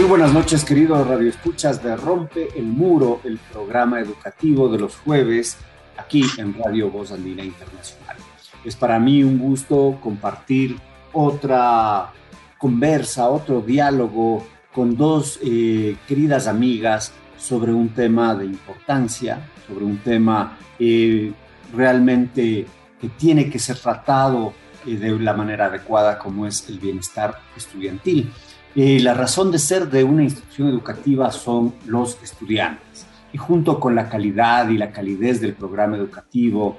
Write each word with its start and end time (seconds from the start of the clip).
Muy 0.00 0.08
buenas 0.08 0.32
noches, 0.32 0.64
queridos 0.64 1.06
radioescuchas 1.06 1.82
de 1.82 1.94
Rompe 1.94 2.48
el 2.56 2.64
Muro, 2.64 3.20
el 3.22 3.36
programa 3.36 4.00
educativo 4.00 4.70
de 4.70 4.78
los 4.78 4.96
jueves 4.96 5.58
aquí 5.98 6.24
en 6.38 6.54
Radio 6.58 6.90
Voz 6.90 7.12
Andina 7.12 7.44
Internacional. 7.44 8.16
Es 8.64 8.76
para 8.76 8.98
mí 8.98 9.22
un 9.22 9.38
gusto 9.38 9.98
compartir 10.02 10.78
otra 11.12 12.14
conversa, 12.56 13.28
otro 13.28 13.60
diálogo 13.60 14.42
con 14.72 14.96
dos 14.96 15.38
eh, 15.44 15.98
queridas 16.08 16.46
amigas 16.46 17.12
sobre 17.36 17.74
un 17.74 17.90
tema 17.90 18.34
de 18.34 18.46
importancia, 18.46 19.50
sobre 19.68 19.84
un 19.84 19.98
tema 19.98 20.56
eh, 20.78 21.30
realmente 21.76 22.64
que 22.98 23.08
tiene 23.10 23.50
que 23.50 23.58
ser 23.58 23.76
tratado 23.76 24.54
de 24.84 25.18
la 25.18 25.34
manera 25.34 25.66
adecuada 25.66 26.18
como 26.18 26.46
es 26.46 26.68
el 26.68 26.78
bienestar 26.78 27.38
estudiantil. 27.56 28.32
la 28.74 29.14
razón 29.14 29.50
de 29.50 29.58
ser 29.58 29.90
de 29.90 30.04
una 30.04 30.22
institución 30.22 30.68
educativa 30.68 31.30
son 31.30 31.74
los 31.86 32.18
estudiantes 32.22 33.06
y 33.32 33.38
junto 33.38 33.78
con 33.78 33.94
la 33.94 34.08
calidad 34.08 34.68
y 34.68 34.78
la 34.78 34.92
calidez 34.92 35.40
del 35.40 35.54
programa 35.54 35.96
educativo, 35.96 36.78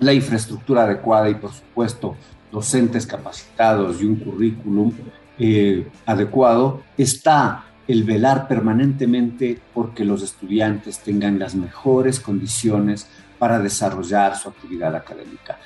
la 0.00 0.12
infraestructura 0.12 0.84
adecuada 0.84 1.28
y 1.28 1.34
por 1.34 1.52
supuesto 1.52 2.16
docentes 2.50 3.06
capacitados 3.06 4.00
y 4.00 4.04
un 4.04 4.16
currículum 4.16 4.92
eh, 5.38 5.86
adecuado, 6.06 6.82
está 6.96 7.64
el 7.86 8.04
velar 8.04 8.48
permanentemente 8.48 9.58
porque 9.72 10.04
los 10.04 10.22
estudiantes 10.22 10.98
tengan 10.98 11.38
las 11.38 11.54
mejores 11.54 12.20
condiciones 12.20 13.08
para 13.38 13.58
desarrollar 13.58 14.36
su 14.36 14.48
actividad 14.48 14.94
académica. 14.94 15.58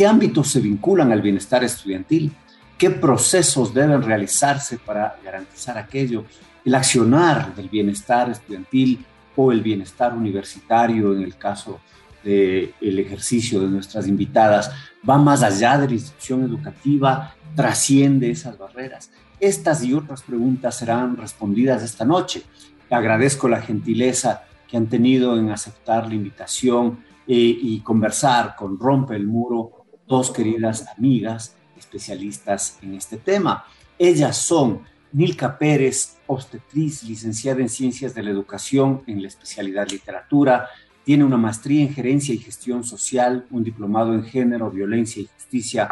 ¿Qué 0.00 0.06
ámbitos 0.06 0.48
se 0.48 0.60
vinculan 0.60 1.12
al 1.12 1.20
bienestar 1.20 1.62
estudiantil? 1.62 2.32
¿Qué 2.78 2.88
procesos 2.88 3.74
deben 3.74 4.02
realizarse 4.02 4.78
para 4.78 5.14
garantizar 5.22 5.76
aquello? 5.76 6.24
El 6.64 6.74
accionar 6.74 7.54
del 7.54 7.68
bienestar 7.68 8.30
estudiantil 8.30 9.04
o 9.36 9.52
el 9.52 9.60
bienestar 9.60 10.14
universitario 10.14 11.14
en 11.14 11.20
el 11.20 11.36
caso 11.36 11.80
del 12.24 12.72
el 12.80 12.98
ejercicio 12.98 13.60
de 13.60 13.68
nuestras 13.68 14.08
invitadas 14.08 14.70
va 15.06 15.18
más 15.18 15.42
allá 15.42 15.76
de 15.76 15.88
la 15.88 15.92
institución 15.92 16.44
educativa, 16.44 17.34
trasciende 17.54 18.30
esas 18.30 18.56
barreras. 18.56 19.10
Estas 19.38 19.84
y 19.84 19.92
otras 19.92 20.22
preguntas 20.22 20.78
serán 20.78 21.18
respondidas 21.18 21.82
esta 21.82 22.06
noche. 22.06 22.44
Agradezco 22.88 23.50
la 23.50 23.60
gentileza 23.60 24.44
que 24.66 24.78
han 24.78 24.86
tenido 24.86 25.38
en 25.38 25.50
aceptar 25.50 26.08
la 26.08 26.14
invitación 26.14 27.04
eh, 27.26 27.34
y 27.36 27.80
conversar 27.80 28.56
con 28.56 28.78
Rompe 28.78 29.14
el 29.14 29.26
Muro, 29.26 29.79
dos 30.10 30.32
queridas 30.32 30.86
amigas 30.98 31.56
especialistas 31.78 32.78
en 32.82 32.94
este 32.94 33.16
tema. 33.16 33.64
Ellas 33.96 34.36
son 34.36 34.82
Nilka 35.12 35.56
Pérez, 35.56 36.16
obstetriz, 36.26 37.04
licenciada 37.04 37.60
en 37.60 37.68
Ciencias 37.68 38.12
de 38.12 38.24
la 38.24 38.30
Educación 38.30 39.02
en 39.06 39.22
la 39.22 39.28
especialidad 39.28 39.88
Literatura, 39.88 40.68
tiene 41.04 41.24
una 41.24 41.36
maestría 41.36 41.82
en 41.82 41.94
gerencia 41.94 42.34
y 42.34 42.38
gestión 42.38 42.82
social, 42.82 43.46
un 43.50 43.62
diplomado 43.62 44.12
en 44.12 44.24
género, 44.24 44.70
violencia 44.70 45.22
y 45.22 45.26
justicia 45.26 45.88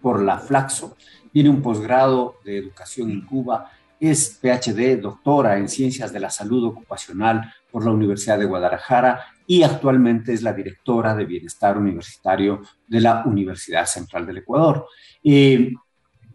por 0.00 0.22
la 0.22 0.38
Flaxo, 0.38 0.96
tiene 1.30 1.50
un 1.50 1.60
posgrado 1.60 2.36
de 2.44 2.58
educación 2.58 3.10
en 3.10 3.26
Cuba, 3.26 3.70
es 4.00 4.38
PhD, 4.40 5.00
doctora 5.00 5.58
en 5.58 5.68
ciencias 5.68 6.12
de 6.12 6.20
la 6.20 6.30
salud 6.30 6.64
ocupacional 6.64 7.54
por 7.70 7.84
la 7.84 7.92
Universidad 7.92 8.38
de 8.38 8.44
Guadalajara 8.46 9.33
y 9.46 9.62
actualmente 9.62 10.32
es 10.32 10.42
la 10.42 10.52
directora 10.52 11.14
de 11.14 11.24
bienestar 11.24 11.76
universitario 11.76 12.62
de 12.86 13.00
la 13.00 13.24
Universidad 13.26 13.86
Central 13.86 14.26
del 14.26 14.38
Ecuador. 14.38 14.86
Eh, 15.22 15.72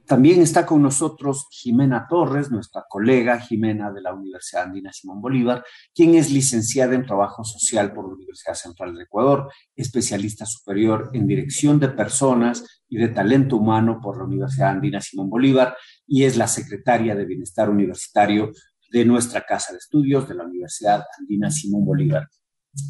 también 0.09 0.41
está 0.41 0.65
con 0.65 0.81
nosotros 0.81 1.45
Jimena 1.51 2.07
Torres, 2.09 2.49
nuestra 2.49 2.83
colega 2.89 3.39
Jimena 3.39 3.91
de 3.91 4.01
la 4.01 4.11
Universidad 4.11 4.63
Andina 4.63 4.91
Simón 4.91 5.21
Bolívar, 5.21 5.63
quien 5.93 6.15
es 6.15 6.31
licenciada 6.31 6.95
en 6.95 7.05
Trabajo 7.05 7.43
Social 7.43 7.93
por 7.93 8.07
la 8.07 8.15
Universidad 8.15 8.55
Central 8.55 8.93
del 8.93 9.03
Ecuador, 9.03 9.51
especialista 9.75 10.47
superior 10.47 11.11
en 11.13 11.27
Dirección 11.27 11.79
de 11.79 11.89
Personas 11.89 12.81
y 12.89 12.97
de 12.97 13.09
Talento 13.09 13.57
Humano 13.57 13.99
por 14.01 14.17
la 14.17 14.23
Universidad 14.23 14.71
Andina 14.71 14.99
Simón 14.99 15.29
Bolívar 15.29 15.77
y 16.07 16.23
es 16.23 16.37
la 16.37 16.47
secretaria 16.47 17.13
de 17.13 17.25
Bienestar 17.25 17.69
Universitario 17.69 18.51
de 18.91 19.05
nuestra 19.05 19.45
Casa 19.45 19.73
de 19.73 19.77
Estudios 19.77 20.27
de 20.27 20.33
la 20.33 20.45
Universidad 20.45 21.03
Andina 21.19 21.51
Simón 21.51 21.85
Bolívar. 21.85 22.27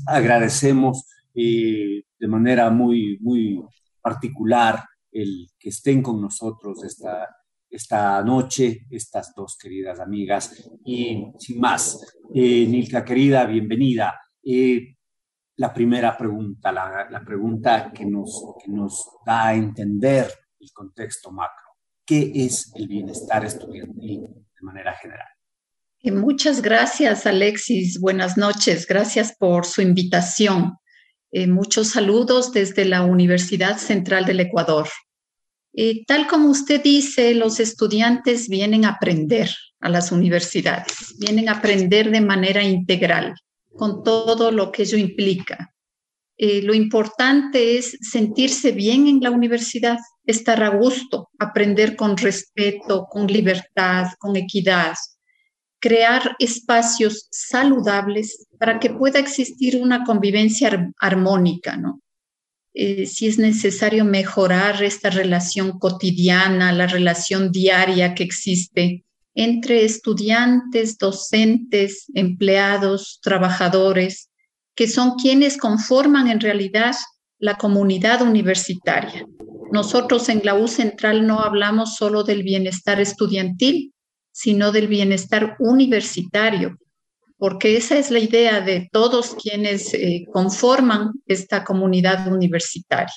Agradecemos 0.05 1.07
eh, 1.33 2.03
de 2.19 2.27
manera 2.27 2.69
muy, 2.69 3.17
muy 3.21 3.61
particular 4.01 4.83
el 5.11 5.47
que 5.57 5.69
estén 5.69 6.01
con 6.01 6.21
nosotros 6.21 6.83
esta, 6.83 7.27
esta 7.69 8.23
noche, 8.23 8.85
estas 8.89 9.33
dos 9.35 9.57
queridas 9.57 9.99
amigas. 9.99 10.69
Y 10.85 11.25
sin 11.37 11.59
más, 11.59 12.15
eh, 12.33 12.65
Nilka 12.67 13.03
querida, 13.05 13.45
bienvenida. 13.45 14.19
Eh, 14.43 14.95
la 15.57 15.73
primera 15.73 16.17
pregunta, 16.17 16.71
la, 16.71 17.23
pregunta 17.25 17.91
que 17.93 18.05
nos, 18.05 18.55
que 18.63 18.71
nos 18.71 19.05
da 19.25 19.47
a 19.47 19.55
entender 19.55 20.27
el 20.59 20.71
contexto 20.73 21.31
macro. 21.31 21.67
¿Qué 22.05 22.31
es 22.33 22.71
el 22.75 22.87
bienestar 22.87 23.45
estudiantil 23.45 24.21
de 24.21 24.61
manera 24.61 24.93
general? 24.93 25.27
Muchas 26.03 26.61
gracias, 26.61 27.25
Alexis. 27.25 27.99
Buenas 27.99 28.37
noches. 28.37 28.87
Gracias 28.87 29.35
por 29.37 29.65
su 29.65 29.81
invitación. 29.81 30.77
Eh, 31.31 31.47
muchos 31.47 31.89
saludos 31.89 32.53
desde 32.53 32.85
la 32.85 33.03
Universidad 33.03 33.77
Central 33.77 34.25
del 34.25 34.39
Ecuador. 34.39 34.87
Tal 36.07 36.27
como 36.27 36.49
usted 36.49 36.81
dice, 36.83 37.33
los 37.35 37.59
estudiantes 37.59 38.49
vienen 38.49 38.83
a 38.83 38.89
aprender 38.89 39.49
a 39.79 39.89
las 39.89 40.11
universidades, 40.11 41.15
vienen 41.19 41.47
a 41.47 41.53
aprender 41.53 42.11
de 42.11 42.21
manera 42.21 42.63
integral, 42.63 43.33
con 43.75 44.03
todo 44.03 44.51
lo 44.51 44.71
que 44.71 44.83
ello 44.83 44.97
implica. 44.97 45.73
Eh, 46.37 46.61
lo 46.61 46.73
importante 46.73 47.77
es 47.77 47.97
sentirse 48.01 48.71
bien 48.71 49.07
en 49.07 49.19
la 49.21 49.29
universidad, 49.29 49.97
estar 50.25 50.63
a 50.63 50.69
gusto, 50.69 51.29
aprender 51.37 51.95
con 51.95 52.15
respeto, 52.17 53.07
con 53.09 53.27
libertad, 53.27 54.07
con 54.17 54.35
equidad, 54.37 54.95
crear 55.79 56.35
espacios 56.39 57.27
saludables 57.31 58.47
para 58.59 58.79
que 58.79 58.89
pueda 58.89 59.19
existir 59.19 59.81
una 59.81 60.03
convivencia 60.03 60.91
armónica, 60.99 61.77
¿no? 61.77 62.01
Eh, 62.73 63.07
si 63.07 63.27
es 63.27 63.39
necesario 63.39 64.05
mejorar 64.05 64.83
esta 64.83 65.09
relación 65.09 65.79
cotidiana, 65.79 66.71
la 66.71 66.87
relación 66.87 67.51
diaria 67.51 68.13
que 68.13 68.23
existe 68.23 69.03
entre 69.33 69.85
estudiantes, 69.85 70.97
docentes, 70.97 72.05
empleados, 72.13 73.19
trabajadores, 73.21 74.29
que 74.75 74.87
son 74.87 75.15
quienes 75.15 75.57
conforman 75.57 76.27
en 76.29 76.39
realidad 76.39 76.95
la 77.39 77.55
comunidad 77.55 78.21
universitaria. 78.21 79.25
Nosotros 79.71 80.29
en 80.29 80.41
la 80.43 80.55
U 80.55 80.67
Central 80.67 81.25
no 81.25 81.39
hablamos 81.39 81.95
solo 81.95 82.23
del 82.23 82.43
bienestar 82.43 82.99
estudiantil, 82.99 83.93
sino 84.31 84.71
del 84.71 84.87
bienestar 84.87 85.55
universitario, 85.59 86.77
porque 87.37 87.77
esa 87.77 87.97
es 87.97 88.11
la 88.11 88.19
idea 88.19 88.61
de 88.61 88.89
todos 88.91 89.35
quienes 89.35 89.93
eh, 89.93 90.25
conforman 90.31 91.13
esta 91.25 91.63
comunidad 91.63 92.31
universitaria. 92.31 93.13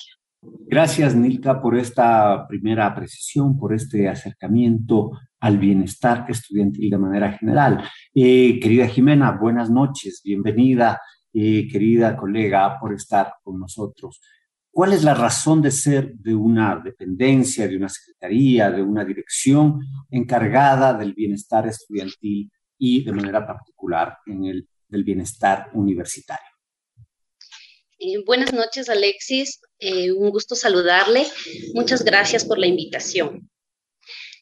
Gracias, 0.67 1.15
Nilka, 1.15 1.61
por 1.61 1.77
esta 1.77 2.47
primera 2.47 2.85
apreciación, 2.87 3.57
por 3.57 3.73
este 3.73 4.09
acercamiento 4.09 5.11
al 5.39 5.57
bienestar 5.57 6.25
estudiantil 6.29 6.89
de 6.89 6.97
manera 6.97 7.33
general. 7.33 7.83
Eh, 8.13 8.59
querida 8.59 8.87
Jimena, 8.87 9.31
buenas 9.31 9.69
noches, 9.69 10.21
bienvenida, 10.23 10.99
eh, 11.33 11.67
querida 11.67 12.15
colega, 12.15 12.77
por 12.79 12.93
estar 12.93 13.33
con 13.43 13.59
nosotros. 13.59 14.21
¿Cuál 14.73 14.93
es 14.93 15.03
la 15.03 15.13
razón 15.13 15.61
de 15.61 15.69
ser 15.69 16.15
de 16.15 16.33
una 16.33 16.81
dependencia, 16.83 17.67
de 17.67 17.77
una 17.77 17.89
secretaría, 17.89 18.71
de 18.71 18.81
una 18.81 19.05
dirección 19.05 19.79
encargada 20.09 20.95
del 20.95 21.13
bienestar 21.13 21.67
estudiantil 21.67 22.51
y 22.79 23.03
de 23.03 23.11
manera 23.11 23.45
particular 23.45 24.17
en 24.25 24.45
el 24.45 24.67
del 24.87 25.03
bienestar 25.03 25.69
universitario? 25.73 26.47
Eh, 27.99 28.23
buenas 28.25 28.51
noches, 28.51 28.89
Alexis. 28.89 29.61
un 30.17 30.31
gusto 30.31 30.55
saludarle. 30.55 31.27
Muchas 31.75 32.03
gracias 32.03 32.43
por 32.43 32.57
la 32.57 32.65
invitación. 32.65 33.51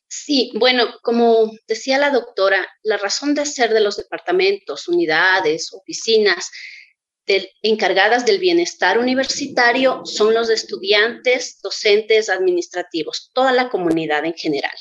Sí, 0.08 0.54
bueno, 0.56 0.94
como 1.02 1.52
decía 1.68 1.98
la 1.98 2.10
doctora, 2.10 2.66
la 2.84 2.96
razón 2.96 3.36
de 3.36 3.46
ser 3.46 3.74
de 3.74 3.82
los 3.82 3.98
departamentos, 3.98 4.88
unidades, 4.88 5.74
oficinas 5.74 6.50
encargadas 7.62 8.26
del 8.26 8.40
bienestar 8.40 8.98
universitario 8.98 10.02
son 10.06 10.34
los 10.34 10.50
estudiantes, 10.50 11.60
docentes, 11.62 12.30
administrativos, 12.30 13.30
toda 13.34 13.52
la 13.52 13.70
comunidad 13.70 14.26
en 14.26 14.34
general. 14.34 14.74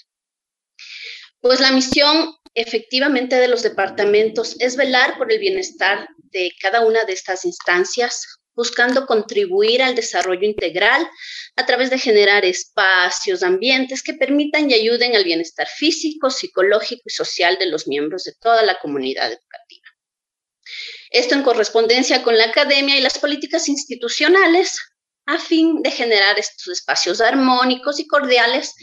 Pues 1.40 1.60
la 1.60 1.72
misión 1.72 2.34
efectivamente 2.54 3.36
de 3.36 3.48
los 3.48 3.62
departamentos 3.62 4.56
es 4.58 4.76
velar 4.76 5.16
por 5.16 5.32
el 5.32 5.38
bienestar 5.38 6.08
de 6.30 6.52
cada 6.60 6.84
una 6.84 7.04
de 7.04 7.12
estas 7.12 7.44
instancias, 7.44 8.26
buscando 8.54 9.06
contribuir 9.06 9.82
al 9.82 9.94
desarrollo 9.94 10.46
integral 10.46 11.08
a 11.56 11.66
través 11.66 11.88
de 11.90 11.98
generar 11.98 12.44
espacios, 12.44 13.42
ambientes 13.42 14.02
que 14.02 14.14
permitan 14.14 14.70
y 14.70 14.74
ayuden 14.74 15.14
al 15.16 15.24
bienestar 15.24 15.66
físico, 15.68 16.30
psicológico 16.30 17.02
y 17.06 17.10
social 17.10 17.56
de 17.58 17.66
los 17.66 17.86
miembros 17.86 18.24
de 18.24 18.32
toda 18.40 18.62
la 18.62 18.78
comunidad 18.78 19.28
educativa. 19.28 19.59
Esto 21.10 21.34
en 21.34 21.42
correspondencia 21.42 22.22
con 22.22 22.38
la 22.38 22.44
academia 22.44 22.96
y 22.96 23.00
las 23.00 23.18
políticas 23.18 23.68
institucionales 23.68 24.78
a 25.26 25.38
fin 25.38 25.82
de 25.82 25.90
generar 25.90 26.38
estos 26.38 26.68
espacios 26.68 27.20
armónicos 27.20 27.98
y 27.98 28.06
cordiales 28.06 28.74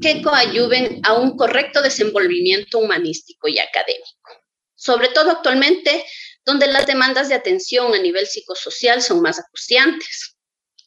que 0.00 0.22
coayuven 0.22 1.00
a 1.04 1.14
un 1.14 1.36
correcto 1.36 1.82
desenvolvimiento 1.82 2.78
humanístico 2.78 3.48
y 3.48 3.58
académico. 3.58 4.30
Sobre 4.74 5.08
todo 5.08 5.30
actualmente 5.30 6.04
donde 6.44 6.66
las 6.66 6.86
demandas 6.86 7.28
de 7.28 7.34
atención 7.34 7.94
a 7.94 7.98
nivel 7.98 8.26
psicosocial 8.26 9.02
son 9.02 9.20
más 9.20 9.38
acuciantes, 9.38 10.36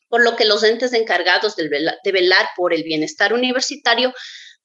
por 0.08 0.24
lo 0.24 0.36
que 0.36 0.46
los 0.46 0.64
entes 0.64 0.94
encargados 0.94 1.56
de 1.56 2.12
velar 2.12 2.50
por 2.56 2.74
el 2.74 2.84
bienestar 2.84 3.34
universitario 3.34 4.14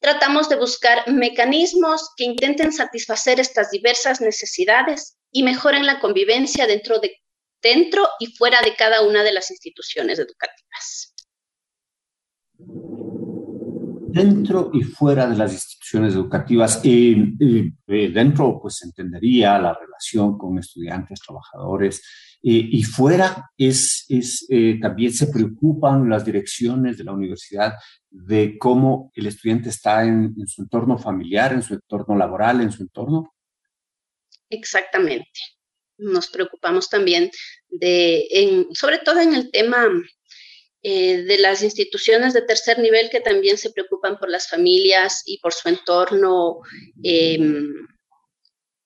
tratamos 0.01 0.49
de 0.49 0.57
buscar 0.57 1.09
mecanismos 1.09 2.11
que 2.17 2.25
intenten 2.25 2.73
satisfacer 2.73 3.39
estas 3.39 3.71
diversas 3.71 4.21
necesidades 4.21 5.17
y 5.33 5.43
mejoren 5.43 5.87
la 5.87 5.99
convivencia 5.99 6.67
dentro, 6.67 7.01
de, 7.01 7.17
dentro 7.61 8.07
y 8.21 8.27
fuera 8.37 8.61
de 8.61 8.77
cada 8.77 9.03
una 9.03 9.25
de 9.25 9.33
las 9.33 9.51
instituciones 9.51 10.19
educativas 10.19 11.13
dentro 14.13 14.71
y 14.73 14.83
fuera 14.83 15.27
de 15.27 15.37
las 15.37 15.53
instituciones 15.53 16.15
educativas. 16.15 16.81
Eh, 16.85 17.17
dentro, 17.87 18.59
pues, 18.61 18.83
entendería 18.85 19.59
la 19.59 19.75
relación 19.75 20.37
con 20.37 20.59
estudiantes, 20.59 21.21
trabajadores, 21.21 22.03
eh, 22.43 22.69
y 22.73 22.83
fuera 22.83 23.51
es, 23.57 24.05
es 24.09 24.47
eh, 24.51 24.79
también 24.81 25.13
se 25.13 25.29
preocupan 25.29 26.09
las 26.09 26.25
direcciones 26.25 26.99
de 26.99 27.05
la 27.05 27.13
universidad 27.13 27.75
de 28.11 28.59
cómo 28.59 29.13
el 29.15 29.27
estudiante 29.27 29.69
está 29.69 30.05
en, 30.05 30.35
en, 30.37 30.47
su 30.47 30.63
entorno 30.63 30.99
familiar, 30.99 31.53
en 31.53 31.63
su 31.63 31.75
entorno 31.75 32.17
laboral, 32.17 32.61
en 32.61 32.73
su 32.73 32.83
entorno. 32.83 33.33
Exactamente. 34.53 35.41
Nos 35.99 36.29
preocupamos 36.29 36.89
también 36.89 37.31
de, 37.69 38.27
en, 38.31 38.67
sobre 38.75 38.99
todo 38.99 39.21
en 39.21 39.35
el 39.35 39.51
tema 39.51 39.89
eh, 40.83 41.23
de 41.23 41.39
las 41.39 41.63
instituciones 41.63 42.35
de 42.35 42.43
tercer 42.43 42.79
nivel 42.79 43.09
que 43.11 43.21
también 43.21 43.57
se 43.57 43.71
preocupan 43.71 44.19
por 44.19 44.29
las 44.29 44.49
familias 44.49 45.23
y 45.27 45.39
por 45.39 45.55
su 45.55 45.69
entorno 45.69 46.59
em, 47.03 47.73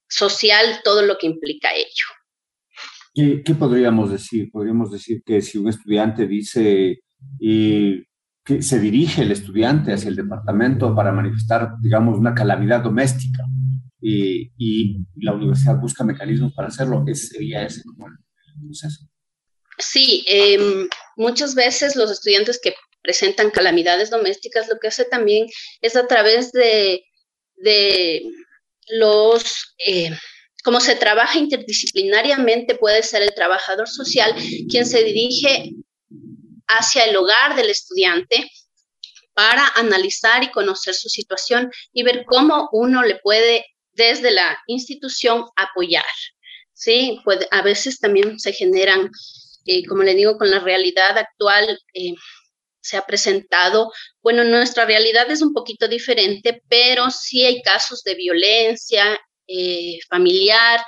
social, 0.09 0.81
todo 0.85 1.03
lo 1.03 1.19
que 1.19 1.27
implica 1.27 1.69
ello. 1.75 3.43
¿Qué, 3.45 3.55
podríamos 3.55 4.11
decir? 4.11 4.51
Podríamos 4.53 4.93
decir 4.93 5.23
que 5.25 5.41
si 5.41 5.59
un 5.59 5.69
estudiante 5.69 6.27
dice 6.27 7.01
eh, 7.41 8.05
que 8.45 8.62
se 8.62 8.79
dirige 8.79 9.23
el 9.23 9.33
estudiante 9.33 9.95
hacia 9.95 10.11
el 10.11 10.17
departamento 10.17 10.95
para 10.95 11.12
manifestar, 11.12 11.71
digamos, 11.81 12.19
una 12.19 12.35
calamidad 12.35 12.83
doméstica 12.83 13.43
eh, 14.08 14.53
y 14.56 14.99
la 15.17 15.32
universidad 15.32 15.81
busca 15.81 16.05
mecanismos 16.05 16.53
para 16.55 16.69
hacerlo, 16.69 17.03
ese 17.08 17.26
sería 17.26 17.67
ese 17.67 17.82
como 17.82 18.06
el 18.06 18.14
proceso. 18.64 19.00
Sí, 19.79 20.25
eh, 20.29 20.87
muchas 21.17 21.56
veces 21.56 21.97
los 21.97 22.12
estudiantes 22.12 22.61
que 22.62 22.75
presentan 23.03 23.50
calamidades 23.50 24.11
domésticas 24.11 24.69
lo 24.69 24.79
que 24.79 24.87
hace 24.87 25.06
también 25.06 25.49
es 25.81 25.97
a 25.97 26.06
través 26.06 26.53
de, 26.53 27.05
de 27.56 28.23
los, 28.91 29.75
eh, 29.85 30.17
como 30.62 30.81
se 30.81 30.94
trabaja 30.94 31.41
interdisciplinariamente, 31.41 32.76
puede 32.76 33.02
ser 33.02 33.23
el 33.23 33.35
trabajador 33.35 33.88
social 33.88 34.32
quien 34.70 34.87
se 34.87 35.02
dirige 35.02 35.73
hacia 36.69 37.06
el 37.06 37.17
hogar 37.17 37.56
del 37.56 37.70
estudiante 37.70 38.49
para 39.35 39.67
analizar 39.75 40.44
y 40.44 40.52
conocer 40.52 40.94
su 40.94 41.09
situación 41.09 41.73
y 41.93 42.05
ver 42.05 42.25
cómo 42.25 42.69
uno 42.70 43.02
le 43.02 43.17
puede 43.17 43.64
desde 43.97 44.31
la 44.31 44.59
institución 44.67 45.45
apoyar. 45.57 46.05
Sí, 46.73 47.21
puede, 47.25 47.49
a 47.51 47.63
veces 47.63 47.99
también 47.99 48.39
se 48.39 48.53
generan 48.53 49.11
eh, 49.67 49.85
como 49.87 50.05
le 50.05 50.15
digo, 50.15 50.39
con 50.39 50.51
la 50.51 50.61
realidad 50.61 51.19
actual 51.19 51.79
eh, 51.93 52.15
se 52.81 52.97
ha 52.97 53.05
presentado, 53.05 53.93
bueno, 54.23 54.45
nuestra 54.45 54.87
realidad 54.87 55.29
es 55.29 55.43
un 55.43 55.53
poquito 55.53 55.89
diferente, 55.89 56.63
pero 56.69 57.11
sí 57.11 57.45
hay 57.45 57.61
casos 57.63 58.05
de 58.05 58.15
violencia 58.15 59.19
eh, 59.49 59.99
familiar 60.09 60.81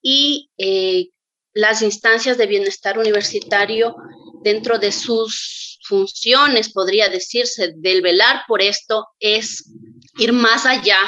y 0.00 0.50
las 1.54 1.82
instancias 1.82 2.38
de 2.38 2.46
bienestar 2.46 2.98
universitario 2.98 3.94
dentro 4.42 4.78
de 4.78 4.90
sus 4.90 5.78
funciones, 5.86 6.72
podría 6.72 7.10
decirse, 7.10 7.74
del 7.76 8.00
velar 8.00 8.42
por 8.48 8.62
esto 8.62 9.06
es 9.20 9.70
ir 10.16 10.32
más 10.32 10.64
allá 10.64 10.98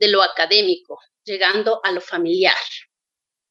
de 0.00 0.10
lo 0.10 0.22
académico, 0.22 0.98
llegando 1.24 1.80
a 1.84 1.92
lo 1.92 2.00
familiar. 2.00 2.54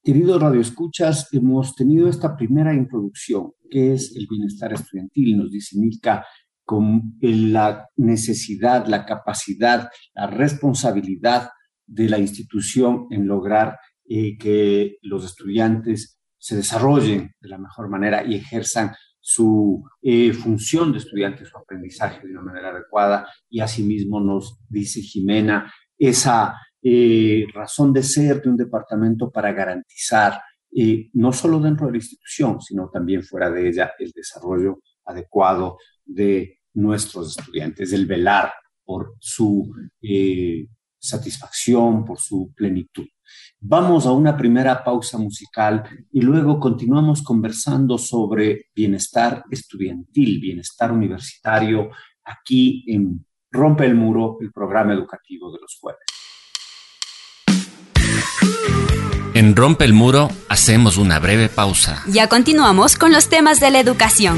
Queridos 0.04 0.42
radioescuchas, 0.42 1.32
hemos 1.34 1.76
tenido 1.76 2.10
esta 2.10 2.36
primera 2.36 2.74
introducción, 2.74 3.52
que 3.70 3.94
es 3.94 4.16
el 4.16 4.28
bienestar 4.28 4.74
estudiantil, 4.74 5.38
nos 5.38 5.52
dice 5.52 5.78
Milka, 5.78 6.26
con 6.66 7.18
la 7.22 7.88
necesidad, 7.96 8.88
la 8.88 9.06
capacidad, 9.06 9.90
la 10.14 10.28
responsabilidad 10.28 11.50
de 11.86 12.10
la 12.10 12.20
institución 12.20 13.08
en 13.10 13.28
lograr 13.28 13.78
eh, 14.08 14.38
que 14.38 14.98
los 15.02 15.26
estudiantes 15.26 16.20
se 16.38 16.56
desarrollen 16.56 17.32
de 17.40 17.50
la 17.50 17.58
mejor 17.58 17.90
manera 17.90 18.24
y 18.26 18.36
ejerzan 18.36 18.92
su 19.20 19.84
eh, 20.02 20.32
función 20.34 20.92
de 20.92 21.00
estudiante, 21.00 21.46
su 21.46 21.58
aprendizaje 21.58 22.26
de 22.26 22.32
una 22.32 22.42
manera 22.42 22.70
adecuada. 22.70 23.28
Y 23.50 23.60
asimismo 23.60 24.20
nos 24.22 24.60
dice 24.70 25.02
Jimena, 25.02 25.72
esa 26.00 26.56
eh, 26.82 27.46
razón 27.54 27.92
de 27.92 28.02
ser 28.02 28.42
de 28.42 28.50
un 28.50 28.58
departamento 28.58 29.30
para 29.30 29.52
garantizar, 29.52 30.42
eh, 30.76 31.10
no 31.14 31.34
solo 31.34 31.60
dentro 31.60 31.88
de 31.88 31.92
la 31.94 31.98
institución, 31.98 32.62
sino 32.62 32.90
también 32.90 33.22
fuera 33.24 33.52
de 33.52 33.68
ella, 33.68 33.92
el 34.00 34.12
desarrollo 34.12 34.80
adecuado 35.06 35.78
de 36.06 36.60
nuestros 36.74 37.38
estudiantes, 37.38 37.92
el 37.92 38.06
velar 38.06 38.54
por 38.86 39.16
su 39.20 39.72
eh, 40.02 40.68
satisfacción, 40.98 42.06
por 42.06 42.20
su 42.20 42.54
plenitud. 42.56 43.06
Vamos 43.60 44.06
a 44.06 44.12
una 44.12 44.38
primera 44.38 44.84
pausa 44.84 45.18
musical 45.18 45.84
y 46.12 46.22
luego 46.22 46.60
continuamos 46.60 47.22
conversando 47.22 47.98
sobre 47.98 48.68
bienestar 48.74 49.44
estudiantil, 49.52 50.40
bienestar 50.40 50.92
universitario, 50.92 51.90
aquí 52.24 52.86
en 52.88 53.26
Rompe 53.52 53.86
el 53.86 53.96
Muro, 53.96 54.38
el 54.42 54.52
programa 54.52 54.94
educativo 54.94 55.52
de 55.52 55.60
los 55.60 55.80
jueves. 55.82 56.02
En 59.34 59.56
Rompe 59.56 59.86
el 59.86 59.94
Muro 59.94 60.30
hacemos 60.50 60.98
una 60.98 61.18
breve 61.20 61.50
pausa. 61.50 62.04
Ya 62.08 62.28
continuamos 62.28 62.96
con 62.96 63.12
los 63.12 63.28
temas 63.28 63.60
de 63.60 63.72
la 63.72 63.80
educación. 63.80 64.38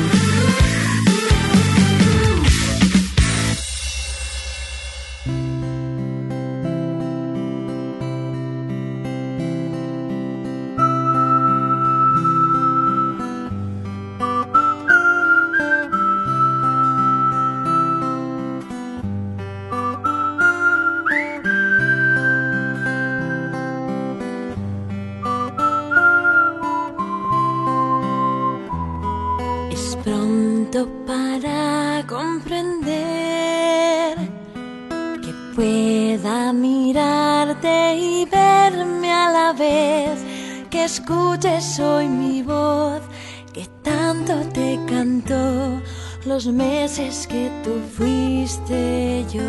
Meses 47.01 47.27
que 47.27 47.49
tú 47.63 47.73
fuiste 47.97 49.25
yo. 49.33 49.41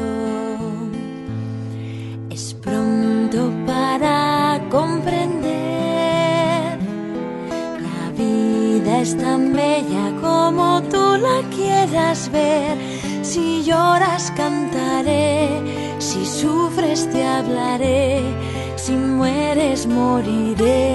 Es 2.31 2.55
pronto 2.55 3.51
para 3.67 4.61
comprender. 4.71 6.79
La 7.89 8.11
vida 8.17 9.01
es 9.01 9.17
tan 9.17 9.53
bella 9.53 10.13
como 10.21 10.83
tú 10.83 11.17
la 11.17 11.43
quieras 11.55 12.31
ver. 12.33 12.77
Si 13.23 13.63
lloras 13.65 14.33
cantaré, 14.37 15.49
si 15.99 16.25
sufres 16.25 17.09
te 17.11 17.25
hablaré, 17.25 18.23
si 18.77 18.93
mueres 18.93 19.87
moriré 19.87 20.92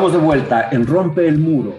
Estamos 0.00 0.18
de 0.18 0.26
vuelta 0.26 0.68
en 0.72 0.86
Rompe 0.86 1.28
el 1.28 1.36
Muro, 1.38 1.78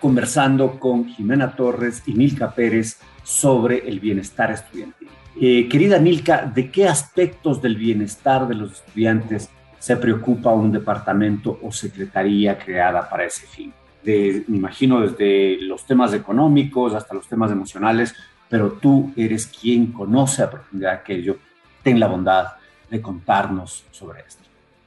conversando 0.00 0.80
con 0.80 1.06
Jimena 1.06 1.54
Torres 1.54 2.02
y 2.04 2.14
Nilka 2.14 2.52
Pérez 2.52 2.98
sobre 3.22 3.88
el 3.88 4.00
bienestar 4.00 4.50
estudiantil. 4.50 5.08
Eh, 5.40 5.68
querida 5.68 5.96
Nilka, 6.00 6.46
¿de 6.46 6.68
qué 6.68 6.88
aspectos 6.88 7.62
del 7.62 7.76
bienestar 7.76 8.48
de 8.48 8.56
los 8.56 8.72
estudiantes 8.72 9.50
se 9.78 9.96
preocupa 9.98 10.52
un 10.52 10.72
departamento 10.72 11.60
o 11.62 11.70
secretaría 11.70 12.58
creada 12.58 13.08
para 13.08 13.26
ese 13.26 13.46
fin? 13.46 13.72
De, 14.02 14.42
me 14.48 14.56
imagino 14.56 15.02
desde 15.02 15.58
los 15.60 15.86
temas 15.86 16.12
económicos 16.12 16.92
hasta 16.92 17.14
los 17.14 17.28
temas 17.28 17.52
emocionales, 17.52 18.16
pero 18.48 18.72
tú 18.72 19.12
eres 19.16 19.46
quien 19.46 19.92
conoce 19.92 20.42
a 20.42 20.50
profundidad 20.50 20.94
aquello. 20.94 21.38
Ten 21.84 22.00
la 22.00 22.08
bondad 22.08 22.46
de 22.90 23.00
contarnos 23.00 23.84
sobre 23.92 24.22
esto. 24.26 24.42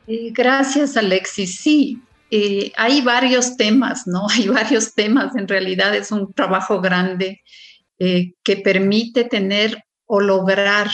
Eh, 0.05 0.31
gracias, 0.33 0.97
Alexis. 0.97 1.61
Sí, 1.61 2.01
eh, 2.35 2.71
hay 2.77 3.01
varios 3.01 3.57
temas, 3.57 4.07
¿no? 4.07 4.25
Hay 4.33 4.47
varios 4.47 4.95
temas, 4.95 5.35
en 5.35 5.47
realidad 5.47 5.95
es 5.95 6.11
un 6.11 6.33
trabajo 6.33 6.81
grande 6.81 7.41
eh, 7.99 8.33
que 8.43 8.57
permite 8.57 9.25
tener 9.25 9.83
o 10.07 10.19
lograr 10.19 10.89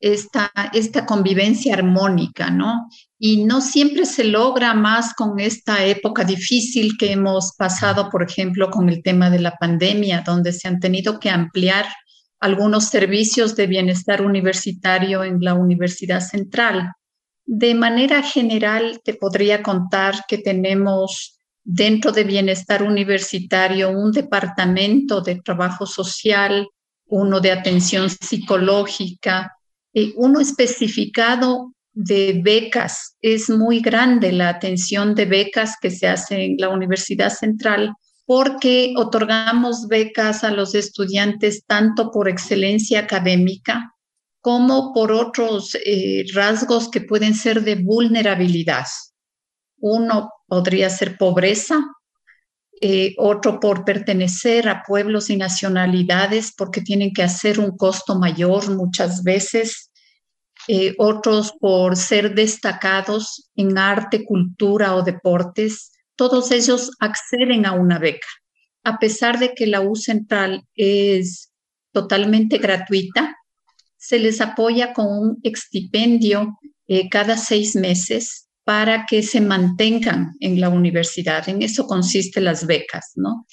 esta, 0.00 0.50
esta 0.72 1.04
convivencia 1.04 1.74
armónica, 1.74 2.48
¿no? 2.48 2.88
Y 3.18 3.44
no 3.44 3.60
siempre 3.60 4.06
se 4.06 4.24
logra 4.24 4.72
más 4.72 5.12
con 5.12 5.38
esta 5.40 5.84
época 5.84 6.24
difícil 6.24 6.96
que 6.98 7.12
hemos 7.12 7.54
pasado, 7.58 8.08
por 8.08 8.22
ejemplo, 8.22 8.70
con 8.70 8.88
el 8.88 9.02
tema 9.02 9.28
de 9.28 9.40
la 9.40 9.56
pandemia, 9.56 10.22
donde 10.24 10.54
se 10.54 10.68
han 10.68 10.80
tenido 10.80 11.20
que 11.20 11.28
ampliar 11.28 11.84
algunos 12.40 12.84
servicios 12.84 13.56
de 13.56 13.66
bienestar 13.66 14.22
universitario 14.22 15.22
en 15.22 15.38
la 15.40 15.52
Universidad 15.52 16.20
Central. 16.20 16.92
De 17.50 17.74
manera 17.74 18.22
general, 18.22 19.00
te 19.02 19.14
podría 19.14 19.62
contar 19.62 20.26
que 20.28 20.36
tenemos 20.36 21.40
dentro 21.64 22.12
de 22.12 22.24
bienestar 22.24 22.82
universitario 22.82 23.88
un 23.88 24.12
departamento 24.12 25.22
de 25.22 25.36
trabajo 25.36 25.86
social, 25.86 26.68
uno 27.06 27.40
de 27.40 27.50
atención 27.50 28.10
psicológica, 28.10 29.56
eh, 29.94 30.12
uno 30.16 30.40
especificado 30.40 31.72
de 31.94 32.38
becas. 32.44 33.16
Es 33.22 33.48
muy 33.48 33.80
grande 33.80 34.30
la 34.30 34.50
atención 34.50 35.14
de 35.14 35.24
becas 35.24 35.76
que 35.80 35.90
se 35.90 36.06
hace 36.06 36.44
en 36.44 36.56
la 36.58 36.68
Universidad 36.68 37.30
Central 37.30 37.94
porque 38.26 38.92
otorgamos 38.94 39.88
becas 39.88 40.44
a 40.44 40.50
los 40.50 40.74
estudiantes 40.74 41.64
tanto 41.64 42.10
por 42.10 42.28
excelencia 42.28 43.00
académica 43.00 43.94
como 44.48 44.94
por 44.94 45.12
otros 45.12 45.76
eh, 45.84 46.24
rasgos 46.32 46.88
que 46.90 47.02
pueden 47.02 47.34
ser 47.34 47.64
de 47.64 47.74
vulnerabilidad. 47.74 48.86
Uno 49.78 50.32
podría 50.46 50.88
ser 50.88 51.18
pobreza, 51.18 51.84
eh, 52.80 53.14
otro 53.18 53.60
por 53.60 53.84
pertenecer 53.84 54.70
a 54.70 54.84
pueblos 54.86 55.28
y 55.28 55.36
nacionalidades 55.36 56.54
porque 56.56 56.80
tienen 56.80 57.12
que 57.12 57.22
hacer 57.22 57.60
un 57.60 57.76
costo 57.76 58.18
mayor 58.18 58.74
muchas 58.74 59.22
veces, 59.22 59.90
eh, 60.66 60.94
otros 60.96 61.52
por 61.60 61.98
ser 61.98 62.34
destacados 62.34 63.50
en 63.54 63.76
arte, 63.76 64.24
cultura 64.24 64.94
o 64.96 65.02
deportes, 65.02 65.92
todos 66.16 66.50
ellos 66.52 66.90
acceden 67.00 67.66
a 67.66 67.72
una 67.72 67.98
beca. 67.98 68.28
A 68.82 68.98
pesar 68.98 69.38
de 69.38 69.52
que 69.52 69.66
la 69.66 69.82
U 69.82 69.94
Central 69.94 70.64
es 70.74 71.52
totalmente 71.92 72.56
gratuita, 72.56 73.37
se 74.08 74.18
les 74.18 74.40
apoya 74.40 74.94
con 74.94 75.06
un 75.06 75.38
extipendio 75.42 76.58
eh, 76.86 77.10
cada 77.10 77.36
seis 77.36 77.76
meses 77.76 78.48
para 78.64 79.04
que 79.04 79.22
se 79.22 79.42
mantengan 79.42 80.34
en 80.40 80.62
la 80.62 80.70
universidad. 80.70 81.46
En 81.46 81.60
eso 81.60 81.86
consiste 81.86 82.40
las 82.40 82.66
becas, 82.66 83.12
¿no? 83.16 83.46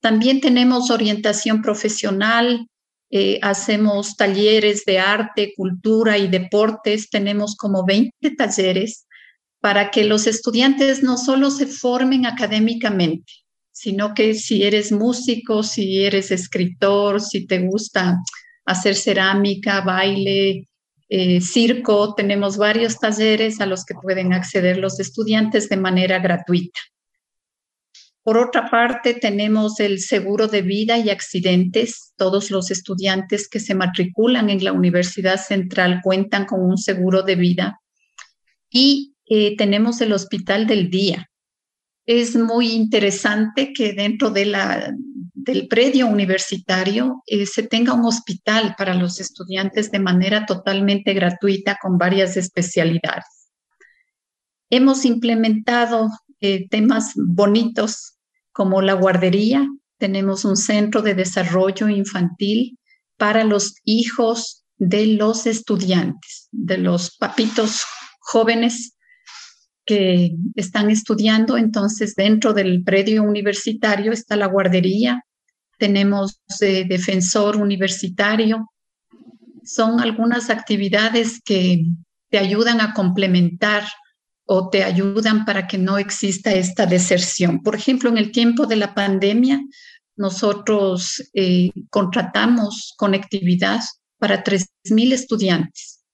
También 0.00 0.40
tenemos 0.40 0.90
orientación 0.90 1.60
profesional, 1.60 2.68
eh, 3.10 3.40
hacemos 3.42 4.16
talleres 4.16 4.84
de 4.84 5.00
arte, 5.00 5.52
cultura 5.56 6.16
y 6.18 6.28
deportes, 6.28 7.10
tenemos 7.10 7.56
como 7.56 7.84
20 7.84 8.12
talleres 8.38 9.08
para 9.60 9.90
que 9.90 10.04
los 10.04 10.28
estudiantes 10.28 11.02
no 11.02 11.18
solo 11.18 11.50
se 11.50 11.66
formen 11.66 12.26
académicamente, 12.26 13.32
sino 13.72 14.14
que 14.14 14.34
si 14.34 14.62
eres 14.62 14.92
músico, 14.92 15.64
si 15.64 16.04
eres 16.04 16.30
escritor, 16.30 17.20
si 17.20 17.44
te 17.44 17.58
gusta 17.58 18.16
hacer 18.66 18.96
cerámica, 18.96 19.80
baile, 19.80 20.68
eh, 21.08 21.40
circo, 21.40 22.14
tenemos 22.14 22.56
varios 22.56 22.98
talleres 22.98 23.60
a 23.60 23.66
los 23.66 23.84
que 23.84 23.94
pueden 23.94 24.32
acceder 24.32 24.76
los 24.76 24.98
estudiantes 24.98 25.68
de 25.68 25.76
manera 25.76 26.18
gratuita. 26.18 26.80
Por 28.24 28.38
otra 28.38 28.68
parte, 28.68 29.14
tenemos 29.14 29.78
el 29.78 30.00
seguro 30.00 30.48
de 30.48 30.62
vida 30.62 30.98
y 30.98 31.10
accidentes. 31.10 32.12
Todos 32.16 32.50
los 32.50 32.72
estudiantes 32.72 33.48
que 33.48 33.60
se 33.60 33.76
matriculan 33.76 34.50
en 34.50 34.64
la 34.64 34.72
Universidad 34.72 35.36
Central 35.36 36.00
cuentan 36.02 36.44
con 36.44 36.60
un 36.60 36.76
seguro 36.76 37.22
de 37.22 37.36
vida. 37.36 37.80
Y 38.68 39.14
eh, 39.26 39.56
tenemos 39.56 40.00
el 40.00 40.12
hospital 40.12 40.66
del 40.66 40.90
día. 40.90 41.30
Es 42.04 42.34
muy 42.34 42.72
interesante 42.72 43.72
que 43.72 43.92
dentro 43.92 44.30
de 44.30 44.46
la, 44.46 44.92
del 45.36 45.68
predio 45.68 46.06
universitario 46.06 47.22
eh, 47.26 47.44
se 47.44 47.62
tenga 47.62 47.92
un 47.92 48.06
hospital 48.06 48.74
para 48.76 48.94
los 48.94 49.20
estudiantes 49.20 49.90
de 49.90 49.98
manera 49.98 50.46
totalmente 50.46 51.12
gratuita 51.12 51.76
con 51.80 51.98
varias 51.98 52.38
especialidades. 52.38 53.50
Hemos 54.70 55.04
implementado 55.04 56.08
eh, 56.40 56.66
temas 56.68 57.12
bonitos 57.14 58.16
como 58.50 58.80
la 58.80 58.94
guardería. 58.94 59.68
Tenemos 59.98 60.46
un 60.46 60.56
centro 60.56 61.02
de 61.02 61.14
desarrollo 61.14 61.88
infantil 61.90 62.78
para 63.18 63.44
los 63.44 63.74
hijos 63.84 64.64
de 64.78 65.06
los 65.06 65.46
estudiantes, 65.46 66.48
de 66.50 66.78
los 66.78 67.14
papitos 67.16 67.84
jóvenes 68.20 68.95
que 69.86 70.36
están 70.54 70.90
estudiando. 70.90 71.56
Entonces, 71.56 72.14
dentro 72.14 72.52
del 72.52 72.82
predio 72.82 73.22
universitario 73.22 74.12
está 74.12 74.36
la 74.36 74.46
guardería, 74.46 75.22
tenemos 75.78 76.40
eh, 76.60 76.84
defensor 76.86 77.56
universitario. 77.56 78.70
Son 79.64 80.00
algunas 80.00 80.50
actividades 80.50 81.40
que 81.42 81.84
te 82.30 82.38
ayudan 82.38 82.80
a 82.80 82.92
complementar 82.92 83.84
o 84.44 84.68
te 84.68 84.84
ayudan 84.84 85.44
para 85.44 85.66
que 85.66 85.78
no 85.78 85.98
exista 85.98 86.52
esta 86.52 86.86
deserción. 86.86 87.62
Por 87.62 87.74
ejemplo, 87.74 88.08
en 88.08 88.18
el 88.18 88.30
tiempo 88.30 88.66
de 88.66 88.76
la 88.76 88.94
pandemia, 88.94 89.60
nosotros 90.16 91.22
eh, 91.34 91.70
contratamos 91.90 92.94
conectividad 92.96 93.80
para 94.18 94.42
3.000 94.42 95.12
estudiantes. 95.12 96.04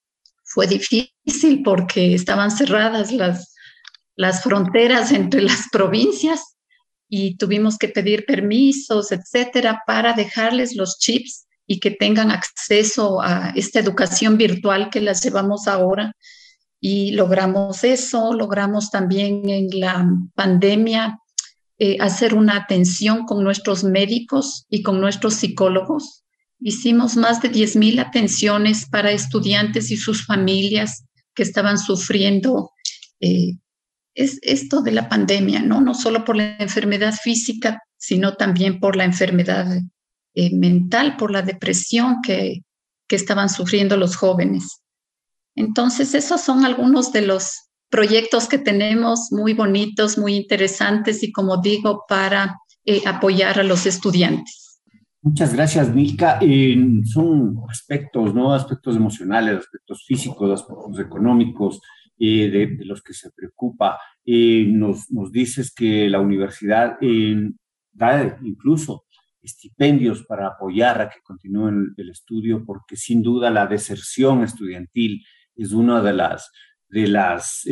Fue 0.44 0.66
difícil 0.66 1.62
porque 1.64 2.14
estaban 2.14 2.50
cerradas 2.50 3.12
las, 3.12 3.51
las 4.16 4.42
fronteras 4.42 5.12
entre 5.12 5.42
las 5.42 5.68
provincias 5.70 6.56
y 7.08 7.36
tuvimos 7.36 7.76
que 7.76 7.88
pedir 7.88 8.24
permisos, 8.24 9.12
etcétera, 9.12 9.82
para 9.86 10.14
dejarles 10.14 10.76
los 10.76 10.98
chips 10.98 11.46
y 11.66 11.78
que 11.78 11.90
tengan 11.90 12.30
acceso 12.30 13.20
a 13.20 13.52
esta 13.54 13.80
educación 13.80 14.38
virtual 14.38 14.90
que 14.90 15.00
las 15.00 15.22
llevamos 15.22 15.68
ahora. 15.68 16.14
Y 16.80 17.12
logramos 17.12 17.84
eso, 17.84 18.32
logramos 18.32 18.90
también 18.90 19.48
en 19.48 19.68
la 19.78 20.08
pandemia 20.34 21.18
eh, 21.78 21.96
hacer 22.00 22.34
una 22.34 22.56
atención 22.56 23.24
con 23.24 23.44
nuestros 23.44 23.84
médicos 23.84 24.66
y 24.68 24.82
con 24.82 25.00
nuestros 25.00 25.34
psicólogos. 25.34 26.24
Hicimos 26.60 27.16
más 27.16 27.42
de 27.42 27.50
10.000 27.50 28.00
atenciones 28.06 28.86
para 28.88 29.10
estudiantes 29.10 29.90
y 29.90 29.96
sus 29.96 30.24
familias 30.24 31.04
que 31.34 31.42
estaban 31.42 31.78
sufriendo 31.78 32.70
eh, 33.20 33.56
es 34.14 34.38
esto 34.42 34.82
de 34.82 34.92
la 34.92 35.08
pandemia, 35.08 35.62
¿no? 35.62 35.80
No 35.80 35.94
solo 35.94 36.24
por 36.24 36.36
la 36.36 36.56
enfermedad 36.58 37.14
física, 37.14 37.82
sino 37.96 38.34
también 38.34 38.80
por 38.80 38.96
la 38.96 39.04
enfermedad 39.04 39.80
eh, 40.34 40.56
mental, 40.56 41.16
por 41.16 41.30
la 41.30 41.42
depresión 41.42 42.16
que, 42.22 42.62
que 43.06 43.16
estaban 43.16 43.48
sufriendo 43.48 43.96
los 43.96 44.16
jóvenes. 44.16 44.82
Entonces, 45.54 46.14
esos 46.14 46.40
son 46.40 46.64
algunos 46.64 47.12
de 47.12 47.22
los 47.22 47.68
proyectos 47.90 48.48
que 48.48 48.58
tenemos 48.58 49.30
muy 49.30 49.52
bonitos, 49.52 50.16
muy 50.16 50.34
interesantes 50.34 51.22
y, 51.22 51.30
como 51.30 51.58
digo, 51.58 52.04
para 52.08 52.58
eh, 52.84 53.02
apoyar 53.06 53.60
a 53.60 53.62
los 53.62 53.86
estudiantes. 53.86 54.80
Muchas 55.20 55.54
gracias, 55.54 55.94
Milka. 55.94 56.40
son 57.04 57.58
aspectos, 57.68 58.34
¿no? 58.34 58.52
Aspectos 58.52 58.96
emocionales, 58.96 59.58
aspectos 59.58 60.04
físicos, 60.04 60.50
aspectos 60.50 60.98
económicos, 60.98 61.80
eh, 62.18 62.50
de, 62.50 62.84
los 62.84 63.02
que 63.02 63.14
se 63.14 63.30
preocupa. 63.30 63.98
Eh, 64.24 64.66
nos, 64.68 65.10
nos, 65.10 65.32
dices 65.32 65.74
que 65.74 66.08
la 66.08 66.20
universidad 66.20 66.98
eh, 67.00 67.50
da 67.90 68.38
incluso 68.42 69.06
estipendios 69.40 70.24
para 70.24 70.46
apoyar 70.46 71.00
a 71.00 71.08
que 71.08 71.20
continúen 71.22 71.94
el 71.96 72.10
estudio, 72.10 72.64
porque 72.64 72.96
sin 72.96 73.22
duda 73.22 73.50
la 73.50 73.66
deserción 73.66 74.44
estudiantil 74.44 75.24
es 75.56 75.72
una 75.72 76.00
de 76.00 76.12
las, 76.12 76.52
de 76.88 77.08
las 77.08 77.64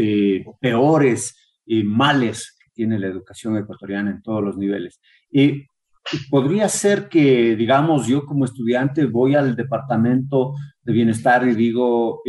peores 0.61 1.37
males 1.85 2.57
que 2.61 2.71
tiene 2.75 2.99
la 2.99 3.07
educación 3.07 3.57
ecuatoriana 3.57 4.11
en 4.11 4.21
todos 4.21 4.43
los 4.43 4.59
niveles. 4.59 5.01
Podría 6.29 6.69
ser 6.69 7.09
que, 7.09 7.55
digamos, 7.55 8.09
yo 8.09 8.27
como 8.27 8.45
estudiante 8.45 9.07
voy 9.07 9.37
al 9.37 9.55
departamento 9.55 10.55
de 10.83 10.93
bienestar 10.93 11.47
y 11.47 11.55
digo, 11.55 12.23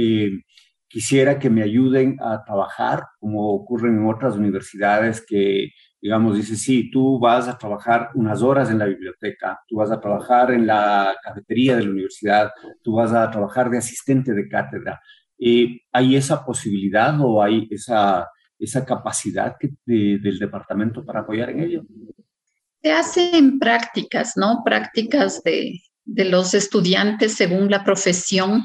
quisiera 0.91 1.39
que 1.39 1.49
me 1.49 1.63
ayuden 1.63 2.17
a 2.19 2.43
trabajar, 2.43 3.03
como 3.19 3.53
ocurre 3.53 3.89
en 3.89 4.05
otras 4.05 4.35
universidades 4.35 5.23
que, 5.25 5.69
digamos, 6.01 6.35
dice, 6.35 6.57
sí, 6.57 6.91
tú 6.91 7.17
vas 7.19 7.47
a 7.47 7.57
trabajar 7.57 8.09
unas 8.15 8.41
horas 8.41 8.69
en 8.69 8.79
la 8.79 8.85
biblioteca, 8.85 9.59
tú 9.67 9.77
vas 9.77 9.89
a 9.91 10.01
trabajar 10.01 10.51
en 10.51 10.67
la 10.67 11.15
cafetería 11.23 11.77
de 11.77 11.83
la 11.83 11.91
universidad, 11.91 12.51
tú 12.83 12.93
vas 12.95 13.13
a 13.13 13.31
trabajar 13.31 13.69
de 13.69 13.77
asistente 13.77 14.33
de 14.33 14.49
cátedra. 14.49 15.01
Eh, 15.39 15.79
¿Hay 15.93 16.15
esa 16.15 16.45
posibilidad 16.45 17.19
o 17.21 17.41
hay 17.41 17.67
esa, 17.71 18.27
esa 18.59 18.85
capacidad 18.85 19.55
del 19.85 20.39
departamento 20.39 21.05
para 21.05 21.21
apoyar 21.21 21.51
en 21.51 21.61
ello? 21.61 21.83
Se 22.83 22.91
hacen 22.91 23.59
prácticas, 23.59 24.33
¿no? 24.35 24.61
Prácticas 24.65 25.41
de, 25.43 25.79
de 26.03 26.25
los 26.25 26.53
estudiantes 26.53 27.35
según 27.35 27.69
la 27.69 27.83
profesión 27.83 28.63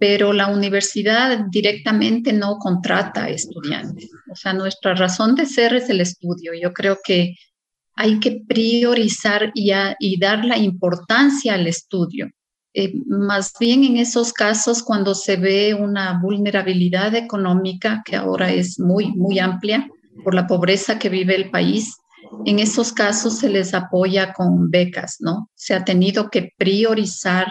pero 0.00 0.32
la 0.32 0.46
universidad 0.46 1.44
directamente 1.50 2.32
no 2.32 2.56
contrata 2.56 3.28
estudiantes. 3.28 4.10
O 4.32 4.34
sea, 4.34 4.54
nuestra 4.54 4.94
razón 4.94 5.34
de 5.34 5.44
ser 5.44 5.74
es 5.74 5.90
el 5.90 6.00
estudio. 6.00 6.52
Yo 6.60 6.72
creo 6.72 6.98
que 7.04 7.34
hay 7.96 8.18
que 8.18 8.40
priorizar 8.48 9.52
y, 9.54 10.18
dar 10.18 10.42
la 10.46 10.56
importancia 10.56 11.52
al 11.52 11.66
estudio. 11.66 12.30
Eh, 12.72 12.94
más 13.06 13.52
bien 13.60 13.84
en 13.84 13.98
esos 13.98 14.32
casos 14.32 14.82
cuando 14.82 15.14
se 15.14 15.36
ve 15.36 15.74
una 15.74 16.18
vulnerabilidad 16.22 17.14
económica 17.14 18.02
que 18.06 18.16
ahora 18.16 18.50
es 18.50 18.80
muy, 18.80 19.12
muy 19.12 19.38
amplia 19.38 19.86
por 20.24 20.34
la 20.34 20.46
pobreza 20.46 20.98
que 20.98 21.10
vive 21.10 21.34
el 21.34 21.50
país, 21.50 21.98
en 22.46 22.58
esos 22.58 22.92
casos 22.92 23.38
se 23.38 23.50
les 23.50 23.74
apoya 23.74 24.32
con 24.32 24.70
becas, 24.70 25.16
¿no? 25.20 25.50
Se 25.54 25.74
ha 25.74 25.84
tenido 25.84 26.30
que 26.30 26.52
priorizar 26.56 27.48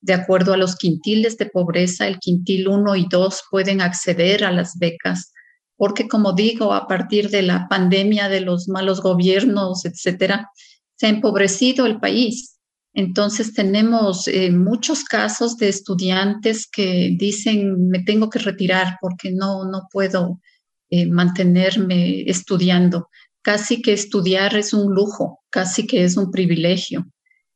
de 0.00 0.14
acuerdo 0.14 0.54
a 0.54 0.56
los 0.56 0.76
quintiles 0.76 1.36
de 1.36 1.46
pobreza, 1.46 2.06
el 2.08 2.18
quintil 2.18 2.68
1 2.68 2.96
y 2.96 3.06
2 3.10 3.42
pueden 3.50 3.80
acceder 3.80 4.44
a 4.44 4.52
las 4.52 4.78
becas, 4.78 5.32
porque 5.76 6.08
como 6.08 6.32
digo, 6.32 6.72
a 6.72 6.86
partir 6.86 7.30
de 7.30 7.42
la 7.42 7.66
pandemia, 7.68 8.28
de 8.28 8.40
los 8.40 8.68
malos 8.68 9.00
gobiernos, 9.00 9.84
etcétera, 9.84 10.50
se 10.96 11.06
ha 11.06 11.10
empobrecido 11.10 11.86
el 11.86 11.98
país. 11.98 12.58
Entonces 12.92 13.54
tenemos 13.54 14.26
eh, 14.26 14.50
muchos 14.50 15.04
casos 15.04 15.56
de 15.56 15.68
estudiantes 15.68 16.68
que 16.70 17.14
dicen, 17.18 17.88
me 17.88 18.02
tengo 18.02 18.28
que 18.28 18.40
retirar 18.40 18.98
porque 19.00 19.30
no, 19.30 19.64
no 19.64 19.82
puedo 19.92 20.40
eh, 20.90 21.06
mantenerme 21.06 22.22
estudiando. 22.22 23.08
Casi 23.42 23.80
que 23.80 23.92
estudiar 23.92 24.56
es 24.56 24.74
un 24.74 24.92
lujo, 24.92 25.40
casi 25.50 25.86
que 25.86 26.04
es 26.04 26.16
un 26.16 26.30
privilegio. 26.30 27.06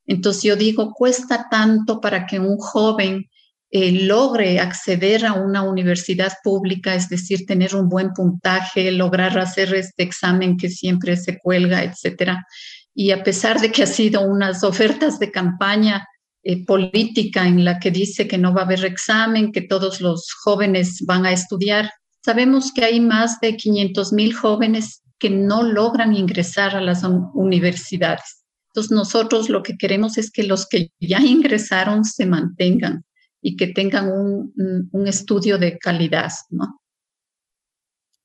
Entonces 0.06 0.42
yo 0.42 0.56
digo, 0.56 0.92
cuesta 0.92 1.48
tanto 1.50 2.00
para 2.00 2.26
que 2.26 2.38
un 2.38 2.56
joven 2.58 3.28
eh, 3.70 3.90
logre 3.90 4.60
acceder 4.60 5.26
a 5.26 5.32
una 5.32 5.62
universidad 5.62 6.32
pública, 6.44 6.94
es 6.94 7.08
decir, 7.08 7.44
tener 7.44 7.74
un 7.74 7.88
buen 7.88 8.12
puntaje, 8.12 8.92
lograr 8.92 9.36
hacer 9.38 9.74
este 9.74 10.04
examen 10.04 10.56
que 10.56 10.68
siempre 10.68 11.16
se 11.16 11.38
cuelga, 11.38 11.82
etcétera. 11.82 12.46
Y 12.94 13.10
a 13.10 13.24
pesar 13.24 13.60
de 13.60 13.72
que 13.72 13.82
ha 13.82 13.86
sido 13.86 14.20
unas 14.20 14.62
ofertas 14.62 15.18
de 15.18 15.32
campaña 15.32 16.06
eh, 16.44 16.64
política 16.64 17.48
en 17.48 17.64
la 17.64 17.80
que 17.80 17.90
dice 17.90 18.28
que 18.28 18.38
no 18.38 18.54
va 18.54 18.60
a 18.60 18.64
haber 18.64 18.84
examen, 18.84 19.50
que 19.50 19.62
todos 19.62 20.00
los 20.00 20.30
jóvenes 20.44 21.02
van 21.04 21.26
a 21.26 21.32
estudiar, 21.32 21.90
sabemos 22.24 22.72
que 22.72 22.84
hay 22.84 23.00
más 23.00 23.40
de 23.40 23.56
500 23.56 24.12
mil 24.12 24.34
jóvenes 24.34 25.02
que 25.18 25.30
no 25.30 25.62
logran 25.62 26.14
ingresar 26.14 26.76
a 26.76 26.80
las 26.80 27.02
universidades. 27.32 28.43
Entonces 28.74 28.90
nosotros 28.90 29.48
lo 29.50 29.62
que 29.62 29.76
queremos 29.76 30.18
es 30.18 30.32
que 30.32 30.42
los 30.42 30.66
que 30.66 30.90
ya 30.98 31.20
ingresaron 31.20 32.04
se 32.04 32.26
mantengan 32.26 33.04
y 33.40 33.54
que 33.54 33.68
tengan 33.68 34.10
un, 34.10 35.06
estudio 35.06 35.58
de 35.58 35.78
calidad, 35.78 36.32
¿no? 36.50 36.80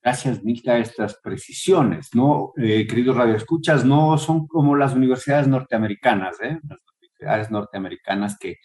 Gracias, 0.01 0.43
Nica, 0.43 0.79
estas 0.79 1.19
precisiones, 1.21 2.09
¿no? 2.15 2.53
Eh, 2.57 2.87
queridos 2.87 3.17
radioescuchas, 3.17 3.85
no 3.85 4.17
son 4.17 4.47
como 4.47 4.75
las 4.75 4.95
universidades 4.95 5.47
norteamericanas, 5.47 6.37
¿eh? 6.41 6.57
Las 6.67 6.79
universidades 6.99 7.51
norteamericanas 7.51 8.37
que, 8.39 8.55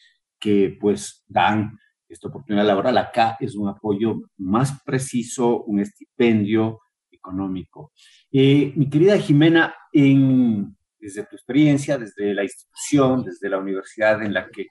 que 0.41 0.79
pues 0.81 1.23
dan 1.27 1.77
esta 2.09 2.29
oportunidad 2.29 2.65
laboral. 2.65 2.97
Acá 2.97 3.37
es 3.41 3.57
un 3.57 3.69
apoyo 3.69 4.23
más 4.39 4.81
preciso, 4.85 5.65
un 5.65 5.81
estipendio 5.81 6.81
económico. 7.11 7.93
Eh, 8.33 8.73
mi 8.75 8.89
querida 8.89 9.19
Jimena, 9.19 9.75
en, 9.93 10.75
desde 11.05 11.27
tu 11.27 11.37
experiencia, 11.37 11.99
desde 11.99 12.33
la 12.33 12.45
institución, 12.45 13.25
desde 13.25 13.51
la 13.51 13.59
universidad 13.59 14.23
en 14.23 14.33
la 14.33 14.49
que 14.49 14.69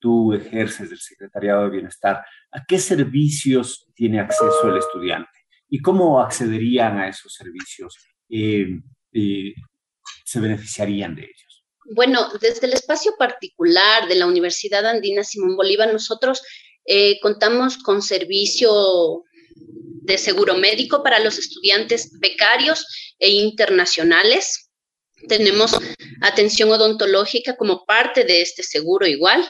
tú 0.00 0.32
ejerces 0.32 0.90
del 0.90 0.98
Secretariado 0.98 1.62
de 1.62 1.70
Bienestar, 1.70 2.24
¿a 2.50 2.64
qué 2.66 2.78
servicios 2.78 3.86
tiene 3.94 4.18
acceso 4.18 4.68
el 4.68 4.78
estudiante? 4.78 5.30
¿Y 5.68 5.80
cómo 5.80 6.20
accederían 6.20 6.98
a 6.98 7.08
esos 7.08 7.32
servicios? 7.32 7.96
Eh, 8.28 8.66
eh, 9.12 9.54
¿Se 10.24 10.40
beneficiarían 10.40 11.14
de 11.14 11.22
ellos? 11.22 11.64
Bueno, 11.94 12.28
desde 12.40 12.66
el 12.66 12.72
espacio 12.72 13.12
particular 13.16 14.08
de 14.08 14.16
la 14.16 14.26
Universidad 14.26 14.84
Andina 14.86 15.22
Simón 15.22 15.56
Bolívar, 15.56 15.92
nosotros 15.92 16.42
eh, 16.84 17.20
contamos 17.20 17.78
con 17.78 18.02
servicio 18.02 19.22
de 19.54 20.18
seguro 20.18 20.56
médico 20.56 21.04
para 21.04 21.20
los 21.20 21.38
estudiantes 21.38 22.10
becarios 22.18 23.14
e 23.20 23.30
internacionales. 23.30 24.65
Tenemos 25.28 25.72
atención 26.20 26.70
odontológica 26.70 27.56
como 27.56 27.84
parte 27.84 28.24
de 28.24 28.42
este 28.42 28.62
seguro 28.62 29.06
igual 29.06 29.48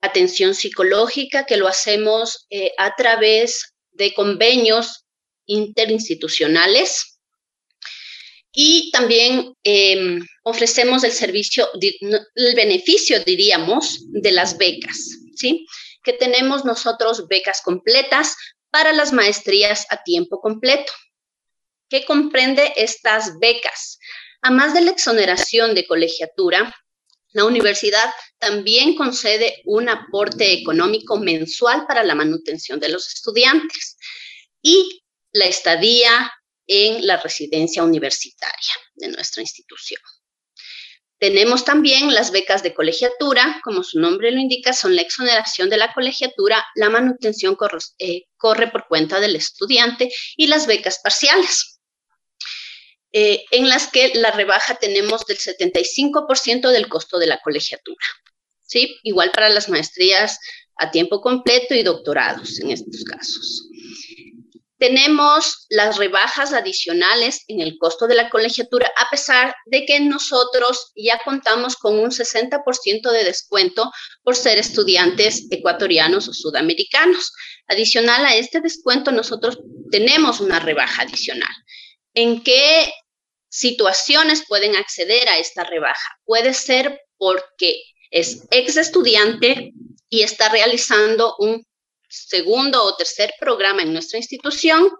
atención 0.00 0.54
psicológica, 0.54 1.46
que 1.46 1.56
lo 1.56 1.68
hacemos 1.68 2.46
eh, 2.50 2.72
a 2.78 2.94
través 2.94 3.74
de 3.92 4.14
convenios 4.14 5.04
interinstitucionales. 5.46 7.18
Y 8.52 8.90
también 8.92 9.54
em, 9.62 10.26
ofrecemos 10.42 11.04
el 11.04 11.12
servicio, 11.12 11.68
el 11.80 12.54
beneficio, 12.54 13.22
diríamos, 13.24 14.00
de 14.08 14.32
las 14.32 14.56
becas, 14.56 14.96
¿sí? 15.36 15.66
Que 16.02 16.12
tenemos 16.12 16.64
nosotros 16.64 17.28
becas 17.28 17.60
completas 17.62 18.36
para 18.70 18.92
las 18.92 19.12
maestrías 19.12 19.86
a 19.90 20.02
tiempo 20.02 20.40
completo. 20.40 20.92
¿Qué 21.88 22.04
comprende 22.04 22.72
estas 22.76 23.38
becas? 23.38 23.98
A 24.42 24.50
más 24.50 24.74
de 24.74 24.82
la 24.82 24.92
exoneración 24.92 25.74
de 25.74 25.86
colegiatura, 25.86 26.74
la 27.32 27.44
universidad 27.44 28.10
también 28.38 28.94
concede 28.94 29.60
un 29.64 29.88
aporte 29.88 30.52
económico 30.52 31.18
mensual 31.18 31.86
para 31.86 32.04
la 32.04 32.14
manutención 32.14 32.80
de 32.80 32.88
los 32.88 33.06
estudiantes 33.08 33.96
y 34.62 35.02
la 35.32 35.46
estadía 35.46 36.32
en 36.66 37.06
la 37.06 37.16
residencia 37.16 37.82
universitaria 37.82 38.72
de 38.94 39.08
nuestra 39.08 39.42
institución. 39.42 40.00
Tenemos 41.18 41.64
también 41.64 42.14
las 42.14 42.30
becas 42.30 42.62
de 42.62 42.74
colegiatura, 42.74 43.60
como 43.64 43.82
su 43.82 43.98
nombre 43.98 44.30
lo 44.30 44.38
indica, 44.38 44.72
son 44.72 44.94
la 44.94 45.02
exoneración 45.02 45.68
de 45.68 45.76
la 45.76 45.92
colegiatura, 45.92 46.64
la 46.76 46.90
manutención 46.90 47.56
corre, 47.56 47.78
eh, 47.98 48.22
por 48.38 48.86
cuenta 48.88 49.18
del 49.18 49.34
estudiante 49.34 50.10
y 50.36 50.46
las 50.46 50.68
becas 50.68 51.00
parciales. 51.02 51.77
Eh, 53.12 53.44
en 53.52 53.68
las 53.68 53.88
que 53.88 54.12
la 54.14 54.30
rebaja 54.32 54.74
tenemos 54.74 55.24
del 55.24 55.38
75% 55.38 56.70
del 56.70 56.88
costo 56.88 57.18
de 57.18 57.26
la 57.26 57.40
colegiatura. 57.40 58.04
¿sí? 58.68 58.98
Igual 59.02 59.30
para 59.30 59.48
las 59.48 59.68
maestrías 59.68 60.38
a 60.76 60.90
tiempo 60.90 61.20
completo 61.20 61.74
y 61.74 61.82
doctorados 61.82 62.60
en 62.60 62.70
estos 62.70 63.02
casos. 63.04 63.64
Tenemos 64.78 65.66
las 65.70 65.96
rebajas 65.96 66.52
adicionales 66.52 67.42
en 67.48 67.60
el 67.60 67.78
costo 67.78 68.06
de 68.06 68.14
la 68.14 68.30
colegiatura, 68.30 68.88
a 68.96 69.10
pesar 69.10 69.52
de 69.66 69.84
que 69.84 69.98
nosotros 69.98 70.92
ya 70.94 71.20
contamos 71.24 71.74
con 71.74 71.98
un 71.98 72.10
60% 72.10 73.10
de 73.10 73.24
descuento 73.24 73.90
por 74.22 74.36
ser 74.36 74.58
estudiantes 74.58 75.48
ecuatorianos 75.50 76.28
o 76.28 76.32
sudamericanos. 76.32 77.32
Adicional 77.66 78.24
a 78.24 78.36
este 78.36 78.60
descuento, 78.60 79.10
nosotros 79.10 79.58
tenemos 79.90 80.40
una 80.40 80.60
rebaja 80.60 81.02
adicional 81.02 81.50
en 82.14 82.42
qué 82.42 82.92
situaciones 83.48 84.44
pueden 84.46 84.76
acceder 84.76 85.28
a 85.28 85.38
esta 85.38 85.64
rebaja. 85.64 86.18
Puede 86.24 86.54
ser 86.54 87.00
porque 87.16 87.82
es 88.10 88.46
ex 88.50 88.76
estudiante 88.76 89.72
y 90.08 90.22
está 90.22 90.48
realizando 90.48 91.34
un 91.38 91.64
segundo 92.08 92.82
o 92.84 92.96
tercer 92.96 93.32
programa 93.38 93.82
en 93.82 93.92
nuestra 93.92 94.18
institución, 94.18 94.90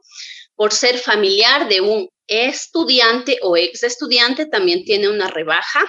por 0.55 0.73
ser 0.73 0.99
familiar 0.99 1.69
de 1.69 1.81
un 1.81 2.09
estudiante 2.27 3.39
o 3.43 3.57
ex 3.57 3.85
estudiante, 3.85 4.47
también 4.47 4.85
tiene 4.85 5.09
una 5.09 5.29
rebaja, 5.29 5.89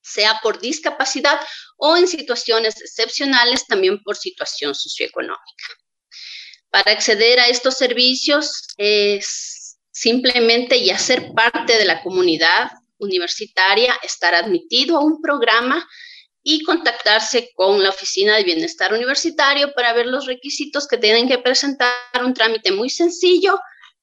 sea 0.00 0.38
por 0.42 0.60
discapacidad 0.60 1.40
o 1.76 1.96
en 1.96 2.08
situaciones 2.08 2.80
excepcionales, 2.80 3.66
también 3.66 4.00
por 4.02 4.16
situación 4.16 4.74
socioeconómica. 4.74 5.64
Para 6.70 6.92
acceder 6.92 7.38
a 7.40 7.48
estos 7.48 7.76
servicios 7.76 8.68
es 8.78 9.61
simplemente 9.92 10.84
ya 10.84 10.98
ser 10.98 11.32
parte 11.34 11.76
de 11.76 11.84
la 11.84 12.02
comunidad 12.02 12.70
universitaria, 12.98 13.94
estar 14.02 14.34
admitido 14.34 14.96
a 14.96 15.04
un 15.04 15.20
programa 15.20 15.86
y 16.42 16.64
contactarse 16.64 17.50
con 17.54 17.82
la 17.82 17.90
Oficina 17.90 18.36
de 18.36 18.44
Bienestar 18.44 18.92
Universitario 18.92 19.72
para 19.74 19.92
ver 19.92 20.06
los 20.06 20.26
requisitos 20.26 20.88
que 20.88 20.98
tienen 20.98 21.28
que 21.28 21.38
presentar, 21.38 21.92
un 22.24 22.34
trámite 22.34 22.72
muy 22.72 22.90
sencillo 22.90 23.60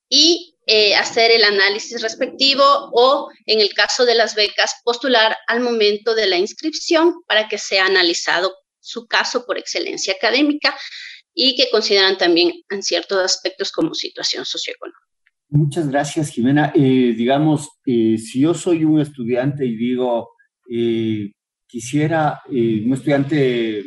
y 0.07 0.55
eh, 0.65 0.95
hacer 0.95 1.31
el 1.31 1.43
análisis 1.43 2.01
respectivo 2.01 2.63
o, 2.93 3.29
en 3.45 3.59
el 3.59 3.73
caso 3.73 4.05
de 4.05 4.15
las 4.15 4.35
becas, 4.35 4.75
postular 4.83 5.37
al 5.47 5.59
momento 5.59 6.13
de 6.15 6.27
la 6.27 6.37
inscripción 6.37 7.23
para 7.27 7.47
que 7.47 7.57
sea 7.57 7.85
analizado 7.85 8.55
su 8.79 9.07
caso 9.07 9.45
por 9.45 9.57
excelencia 9.57 10.13
académica 10.13 10.77
y 11.33 11.55
que 11.55 11.69
consideran 11.69 12.17
también 12.17 12.63
en 12.69 12.83
ciertos 12.83 13.19
aspectos 13.19 13.71
como 13.71 13.93
situación 13.93 14.45
socioeconómica. 14.45 15.08
Muchas 15.51 15.89
gracias, 15.89 16.29
Jimena. 16.29 16.71
Eh, 16.75 17.15
digamos, 17.17 17.79
eh, 17.83 18.19
si 18.19 18.41
yo 18.41 18.53
soy 18.53 18.85
un 18.85 18.99
estudiante 18.99 19.65
y 19.65 19.75
digo, 19.75 20.29
eh, 20.69 21.31
quisiera, 21.65 22.41
un 22.47 22.93
estudiante 22.93 23.83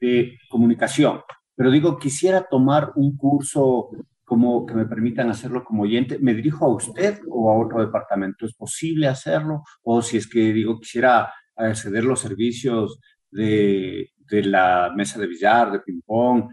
de 0.00 0.38
comunicación, 0.48 1.20
pero 1.54 1.70
digo, 1.70 1.96
quisiera 1.96 2.44
tomar 2.48 2.92
un 2.96 3.16
curso 3.16 3.90
como 4.24 4.66
que 4.66 4.74
me 4.74 4.86
permitan 4.86 5.30
hacerlo 5.30 5.64
como 5.64 5.84
oyente, 5.84 6.18
¿me 6.18 6.34
dirijo 6.34 6.66
a 6.66 6.74
usted 6.74 7.20
o 7.30 7.50
a 7.50 7.58
otro 7.58 7.80
departamento? 7.80 8.44
¿Es 8.44 8.54
posible 8.54 9.06
hacerlo? 9.06 9.62
O 9.82 10.02
si 10.02 10.16
es 10.16 10.26
que 10.26 10.52
digo, 10.52 10.78
quisiera 10.80 11.32
acceder 11.56 12.04
los 12.04 12.20
servicios 12.20 12.98
de, 13.30 14.10
de 14.28 14.42
la 14.42 14.92
mesa 14.94 15.20
de 15.20 15.28
billar, 15.28 15.70
de 15.70 15.80
ping-pong, 15.80 16.50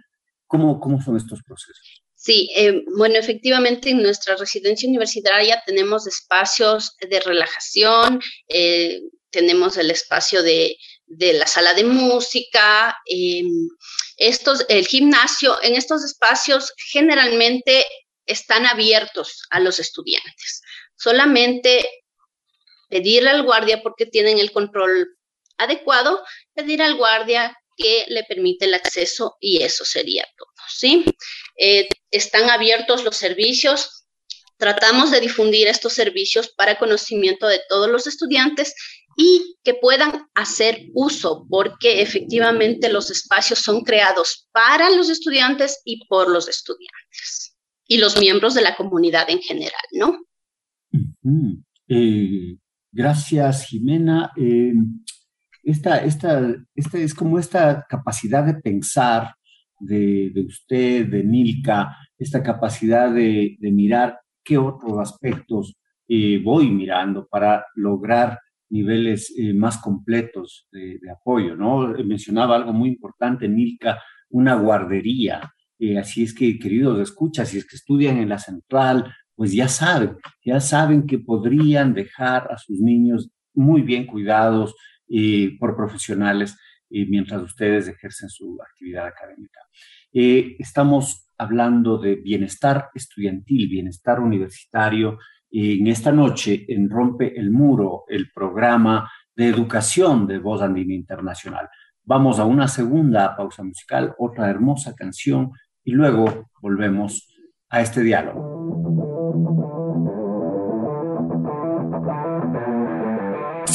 ¿cómo, 0.47 0.79
¿cómo 0.79 1.01
son 1.01 1.17
estos 1.17 1.41
procesos? 1.43 2.04
Sí, 2.25 2.49
eh, 2.55 2.83
bueno, 2.97 3.17
efectivamente 3.17 3.91
en 3.91 4.01
nuestra 4.01 4.35
residencia 4.35 4.89
universitaria 4.89 5.61
tenemos 5.65 6.07
espacios 6.07 6.95
de 7.07 7.19
relajación, 7.19 8.19
eh, 8.47 9.01
tenemos 9.29 9.77
el 9.77 9.91
espacio 9.91 10.41
de 10.41 10.75
de 11.07 11.33
la 11.33 11.47
sala 11.47 11.73
de 11.73 11.83
música, 11.83 12.97
em, 13.05 13.69
estos, 14.17 14.65
el 14.69 14.87
gimnasio, 14.87 15.61
en 15.61 15.75
estos 15.75 16.03
espacios 16.03 16.73
generalmente 16.91 17.85
están 18.25 18.65
abiertos 18.65 19.43
a 19.51 19.59
los 19.59 19.79
estudiantes. 19.79 20.61
Solamente 20.95 21.87
pedirle 22.89 23.29
al 23.29 23.43
guardia 23.43 23.81
porque 23.83 24.05
tienen 24.05 24.39
el 24.39 24.51
control 24.51 25.17
adecuado, 25.57 26.23
pedir 26.53 26.81
al 26.81 26.95
guardia 26.95 27.55
que 27.77 28.05
le 28.07 28.23
permite 28.23 28.65
el 28.65 28.73
acceso 28.73 29.35
y 29.39 29.63
eso 29.63 29.85
sería 29.85 30.25
todo, 30.37 30.49
¿sí? 30.69 31.05
Eh, 31.57 31.87
están 32.11 32.49
abiertos 32.49 33.03
los 33.03 33.15
servicios, 33.15 34.05
tratamos 34.57 35.11
de 35.11 35.21
difundir 35.21 35.67
estos 35.67 35.93
servicios 35.93 36.49
para 36.49 36.77
conocimiento 36.77 37.47
de 37.47 37.61
todos 37.69 37.89
los 37.89 38.07
estudiantes 38.07 38.73
y 39.17 39.57
que 39.63 39.73
puedan 39.73 40.27
hacer 40.33 40.87
uso, 40.93 41.45
porque 41.49 42.01
efectivamente 42.01 42.89
los 42.89 43.09
espacios 43.11 43.59
son 43.59 43.83
creados 43.83 44.47
para 44.51 44.89
los 44.89 45.09
estudiantes 45.09 45.81
y 45.85 46.05
por 46.07 46.29
los 46.29 46.47
estudiantes 46.49 47.55
y 47.87 47.97
los 47.97 48.19
miembros 48.19 48.53
de 48.53 48.61
la 48.61 48.75
comunidad 48.75 49.29
en 49.29 49.41
general, 49.41 49.81
¿no? 49.93 50.25
Eh, 51.87 52.57
gracias, 52.91 53.67
Jimena. 53.67 54.31
Eh, 54.35 54.73
esta, 55.63 55.97
esta, 55.97 56.55
esta, 56.75 56.97
es 56.97 57.13
como 57.13 57.39
esta 57.39 57.85
capacidad 57.87 58.43
de 58.43 58.55
pensar 58.55 59.35
de, 59.79 60.45
usted, 60.47 61.07
de 61.07 61.23
Nilka, 61.23 61.95
esta 62.17 62.41
capacidad 62.41 63.11
de, 63.11 63.57
mirar 63.61 64.19
qué 64.43 64.57
otros 64.57 64.99
aspectos 64.99 65.77
eh, 66.07 66.39
voy 66.43 66.69
mirando 66.69 67.27
para 67.27 67.65
lograr 67.75 68.39
niveles 68.69 69.33
eh, 69.37 69.53
más 69.53 69.77
completos 69.77 70.67
de, 70.71 70.99
apoyo, 71.11 71.55
¿no? 71.55 71.87
Mencionaba 72.03 72.55
algo 72.55 72.73
muy 72.73 72.89
importante, 72.89 73.47
Nilka, 73.47 74.01
una 74.29 74.55
guardería. 74.55 75.51
Eh, 75.79 75.97
así 75.97 76.23
es 76.23 76.33
que, 76.33 76.57
queridos 76.59 76.99
escuchas, 76.99 77.49
si 77.49 77.57
es 77.57 77.65
que 77.65 77.75
estudian 77.75 78.17
en 78.17 78.29
la 78.29 78.39
central, 78.39 79.13
pues 79.35 79.51
ya 79.51 79.67
saben, 79.67 80.17
ya 80.43 80.59
saben 80.59 81.05
que 81.05 81.19
podrían 81.19 81.93
dejar 81.93 82.51
a 82.51 82.57
sus 82.57 82.79
niños 82.79 83.29
muy 83.53 83.81
bien 83.81 84.05
cuidados 84.05 84.75
por 85.59 85.75
profesionales 85.75 86.57
mientras 86.89 87.41
ustedes 87.41 87.87
ejercen 87.87 88.29
su 88.29 88.57
actividad 88.61 89.07
académica. 89.07 89.59
estamos 90.11 91.29
hablando 91.37 91.97
de 91.97 92.15
bienestar 92.15 92.89
estudiantil, 92.93 93.67
bienestar 93.69 94.19
universitario, 94.19 95.17
en 95.51 95.87
esta 95.87 96.11
noche 96.11 96.65
en 96.67 96.89
Rompe 96.89 97.39
el 97.39 97.49
Muro, 97.49 98.03
el 98.09 98.29
programa 98.33 99.09
de 99.35 99.47
educación 99.47 100.27
de 100.27 100.39
Voz 100.39 100.61
Andina 100.61 100.93
Internacional. 100.93 101.69
Vamos 102.03 102.39
a 102.39 102.45
una 102.45 102.67
segunda 102.67 103.35
pausa 103.35 103.63
musical, 103.63 104.13
otra 104.17 104.49
hermosa 104.49 104.93
canción 104.95 105.51
y 105.83 105.91
luego 105.91 106.51
volvemos 106.61 107.33
a 107.69 107.81
este 107.81 108.01
diálogo. 108.01 108.54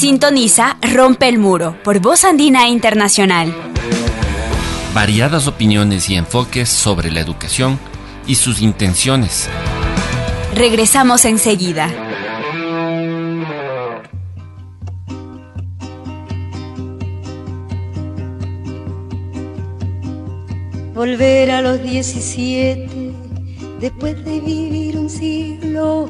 Sintoniza 0.01 0.77
Rompe 0.81 1.29
el 1.29 1.37
Muro 1.37 1.77
por 1.83 1.99
Voz 1.99 2.23
Andina 2.23 2.67
Internacional. 2.67 3.53
Variadas 4.95 5.45
opiniones 5.45 6.09
y 6.09 6.15
enfoques 6.15 6.69
sobre 6.69 7.11
la 7.11 7.19
educación 7.19 7.77
y 8.25 8.33
sus 8.33 8.63
intenciones 8.63 9.47
Regresamos 10.55 11.23
enseguida. 11.25 11.87
Volver 20.95 21.51
a 21.51 21.61
los 21.61 21.83
17 21.83 22.89
después 23.79 24.25
de 24.25 24.39
vivir 24.39 24.97
un 24.97 25.11
siglo 25.11 26.09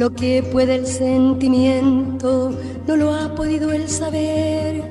Lo 0.00 0.10
que 0.14 0.42
puede 0.42 0.76
el 0.76 0.86
sentimiento 0.86 2.54
no 2.86 2.96
lo 2.96 3.12
ha 3.12 3.34
podido 3.34 3.70
el 3.70 3.86
saber, 3.86 4.82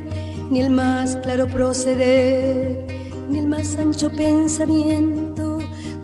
ni 0.51 0.61
el 0.61 0.69
más 0.69 1.15
claro 1.23 1.47
proceder, 1.47 2.85
ni 3.27 3.39
el 3.39 3.47
más 3.47 3.75
ancho 3.77 4.11
pensamiento 4.11 5.57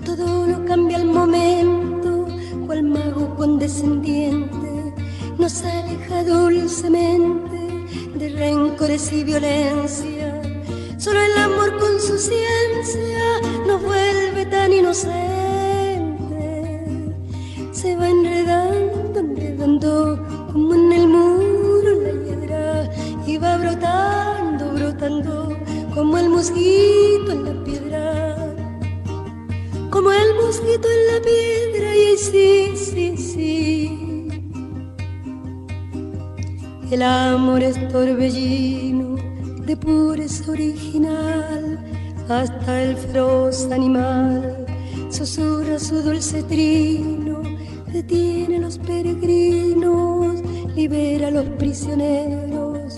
todo 0.04 0.48
lo 0.48 0.66
cambia 0.66 0.98
al 0.98 1.06
momento, 1.06 2.26
cual 2.66 2.82
mago 2.82 3.36
condescendiente 3.36 4.96
nos 5.38 5.64
aleja 5.64 6.24
dulcemente 6.24 7.60
de 8.16 8.30
rencores 8.30 9.14
y 9.14 9.24
violencia. 9.24 10.42
Solo 10.98 11.20
el 11.22 11.38
amor 11.44 11.78
con 11.78 12.02
su 12.02 12.18
ciencia 12.18 13.40
nos 13.68 13.84
vuelve 13.84 14.48
tan 14.48 14.74
inocente. 14.74 15.36
Se 17.72 17.96
va 17.96 18.10
enredando, 18.10 18.25
como 19.66 20.76
en 20.76 20.92
el 20.92 21.08
muro 21.08 21.92
la 22.04 22.12
hiedra 22.24 22.90
va 23.42 23.58
brotando, 23.58 24.72
brotando 24.74 25.58
como 25.92 26.20
el 26.20 26.30
mosquito 26.30 27.32
en 27.32 27.46
la 27.46 27.64
piedra 27.64 28.36
como 29.90 30.12
el 30.12 30.36
mosquito 30.36 30.88
en 30.88 31.02
la 31.12 31.20
piedra 31.30 31.96
y 31.96 32.18
sí, 32.18 32.74
sí, 32.76 33.18
sí. 33.18 34.28
El 36.92 37.02
amor 37.02 37.64
es 37.64 37.76
torbellino 37.88 39.16
de 39.66 39.76
pureza 39.76 40.52
original, 40.52 41.80
hasta 42.30 42.84
el 42.84 42.96
feroz 42.98 43.66
animal 43.72 44.66
susurra 45.10 45.80
su 45.80 46.02
dulce 46.04 46.44
trino, 46.44 47.25
detiene 47.96 48.60
los 48.60 48.78
peregrinos, 48.78 50.42
libera 50.76 51.30
a 51.30 51.32
los 51.32 51.46
prisioneros. 51.58 52.98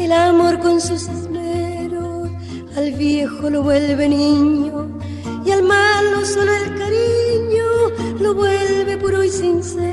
El 0.00 0.10
amor 0.10 0.58
con 0.60 0.80
sus 0.80 1.02
esmeros 1.06 2.30
al 2.74 2.92
viejo 2.92 3.50
lo 3.50 3.62
vuelve 3.62 4.08
niño 4.08 4.98
y 5.44 5.50
al 5.50 5.62
malo 5.64 6.24
solo 6.24 6.50
el 6.50 6.78
cariño 6.78 7.66
lo 8.20 8.34
vuelve 8.34 8.96
puro 8.96 9.22
y 9.22 9.28
sincero. 9.28 9.84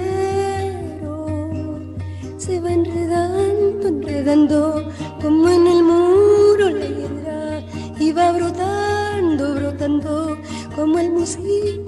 Se 2.38 2.62
va 2.62 2.72
enredando, 2.72 3.88
enredando 3.90 4.90
como 5.22 5.50
en 5.50 5.68
el 5.68 5.84
muro 5.84 6.70
la 6.70 6.86
hiedra, 6.86 7.66
y 8.00 8.14
va 8.14 8.32
brotando, 8.32 9.56
brotando, 9.56 10.38
como 10.78 10.98
el 11.00 11.12
piedra, 11.12 11.85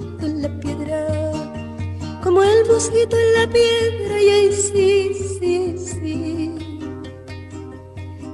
en 2.78 3.34
la 3.34 3.52
piedra, 3.52 4.22
y 4.22 4.30
ahí 4.30 4.54
sí, 4.54 5.12
sí, 5.40 5.76
sí. 5.78 6.56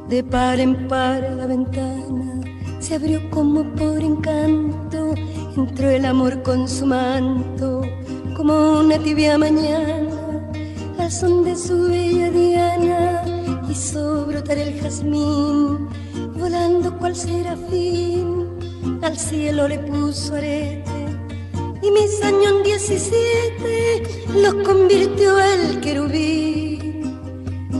De 0.09 0.21
par 0.21 0.59
en 0.59 0.85
par 0.89 1.21
la 1.37 1.47
ventana 1.47 2.41
se 2.79 2.95
abrió 2.95 3.21
como 3.29 3.63
por 3.73 4.03
encanto, 4.03 5.15
entró 5.55 5.89
el 5.89 6.05
amor 6.05 6.43
con 6.43 6.67
su 6.67 6.85
manto, 6.85 7.83
como 8.35 8.81
una 8.81 8.99
tibia 8.99 9.37
mañana, 9.37 10.51
al 10.99 11.09
son 11.09 11.45
de 11.45 11.55
su 11.55 11.87
bella 11.87 12.29
diana 12.29 13.23
hizo 13.69 14.25
brotar 14.25 14.57
el 14.57 14.77
jazmín, 14.81 15.87
volando 16.37 16.97
cual 16.97 17.15
serafín, 17.15 18.49
al 19.01 19.17
cielo 19.17 19.69
le 19.69 19.79
puso 19.79 20.35
arete, 20.35 20.92
y 21.83 21.91
mis 21.91 22.21
años 22.23 22.53
en 22.53 22.63
17 22.63 24.03
los 24.35 24.53
convirtió 24.65 25.37
el 25.39 25.81
querubín. 25.81 27.03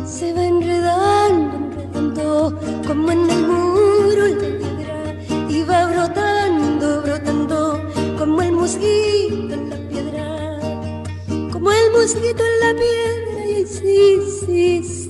Se 0.06 0.34
va 0.34 0.46
enredando, 0.46 1.56
enredando, 1.58 2.60
como 2.86 3.12
en 3.12 3.30
el 3.30 3.48
muro 3.48 4.28
la 4.28 4.58
piedra, 4.60 5.16
y 5.50 5.63
va 5.63 5.86
brotando, 5.88 7.02
brotando, 7.02 7.82
como 8.18 8.42
el 8.42 8.52
mosquito 8.52 9.54
en 9.54 9.70
la 9.70 9.78
piedra, 9.89 10.60
como 11.52 11.72
el 11.72 11.92
mosquito 11.92 12.44
en 12.44 12.60
la 12.60 12.74
piedra, 12.82 13.46
y 13.48 13.66
sí, 13.66 14.20
sí, 14.46 14.84
sí. 14.84 15.03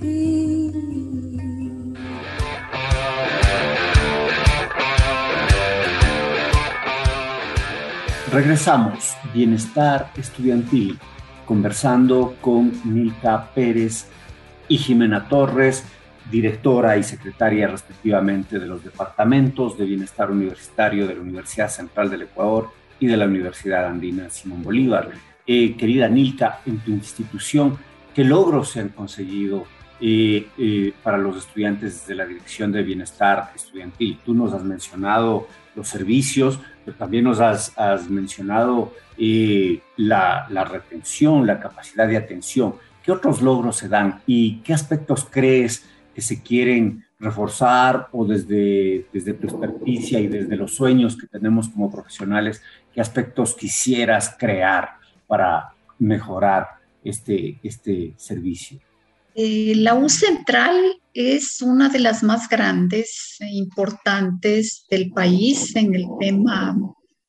Regresamos, 8.33 9.15
Bienestar 9.31 10.09
Estudiantil, 10.17 10.97
conversando 11.45 12.35
con 12.41 12.71
Milka 12.83 13.53
Pérez 13.53 14.07
y 14.67 14.79
Jimena 14.79 15.29
Torres, 15.29 15.85
directora 16.31 16.97
y 16.97 17.03
secretaria 17.03 17.67
respectivamente 17.67 18.57
de 18.57 18.65
los 18.65 18.83
departamentos 18.83 19.77
de 19.77 19.85
Bienestar 19.85 20.31
Universitario 20.31 21.05
de 21.05 21.13
la 21.13 21.21
Universidad 21.21 21.69
Central 21.69 22.09
del 22.09 22.23
Ecuador 22.23 22.71
y 22.99 23.05
de 23.05 23.17
la 23.17 23.25
Universidad 23.25 23.85
Andina 23.85 24.31
Simón 24.31 24.63
Bolívar. 24.63 25.11
Eh, 25.45 25.75
querida 25.77 26.09
Nilka, 26.09 26.61
en 26.65 26.79
tu 26.79 26.89
institución, 26.89 27.77
¿qué 28.15 28.23
logros 28.23 28.69
se 28.69 28.79
han 28.79 28.89
conseguido 28.89 29.65
eh, 30.01 30.47
eh, 30.57 30.91
para 31.03 31.19
los 31.19 31.37
estudiantes 31.37 32.07
de 32.07 32.15
la 32.15 32.25
Dirección 32.25 32.71
de 32.71 32.81
Bienestar 32.81 33.51
Estudiantil? 33.55 34.17
Tú 34.25 34.33
nos 34.33 34.53
has 34.53 34.63
mencionado 34.63 35.47
los 35.75 35.87
servicios, 35.87 36.59
pero 36.85 36.97
también 36.97 37.23
nos 37.23 37.39
has, 37.39 37.73
mencionado 38.09 38.93
eh, 39.17 39.81
la, 39.97 40.47
retención, 40.69 41.47
la 41.47 41.59
capacidad 41.59 42.07
de 42.07 42.17
atención. 42.17 42.75
¿Qué 43.03 43.11
otros 43.11 43.41
logros 43.41 43.77
se 43.77 43.89
dan 43.89 44.21
y 44.25 44.59
qué 44.61 44.73
aspectos 44.73 45.27
crees 45.29 45.85
que 46.13 46.21
se 46.21 46.41
quieren 46.41 47.05
reforzar 47.19 48.09
o 48.11 48.25
desde, 48.25 49.07
desde 49.11 49.33
tu 49.33 49.47
experticia 49.47 50.19
y 50.19 50.27
desde 50.27 50.55
los 50.55 50.75
sueños 50.75 51.17
que 51.17 51.27
tenemos 51.27 51.69
como 51.69 51.91
profesionales, 51.91 52.61
qué 52.93 53.01
aspectos 53.01 53.55
quisieras 53.55 54.35
crear 54.37 54.97
para 55.27 55.73
mejorar 55.99 56.67
este, 57.03 57.59
este 57.63 58.13
servicio? 58.17 58.79
Eh, 59.35 59.73
la 59.75 59.95
U 59.95 60.09
Central 60.09 60.75
es 61.13 61.61
una 61.61 61.89
de 61.89 61.99
las 61.99 62.23
más 62.23 62.47
grandes 62.49 63.37
e 63.39 63.47
importantes 63.49 64.85
del 64.89 65.11
país 65.11 65.75
en 65.75 65.95
el 65.95 66.05
tema, 66.19 66.75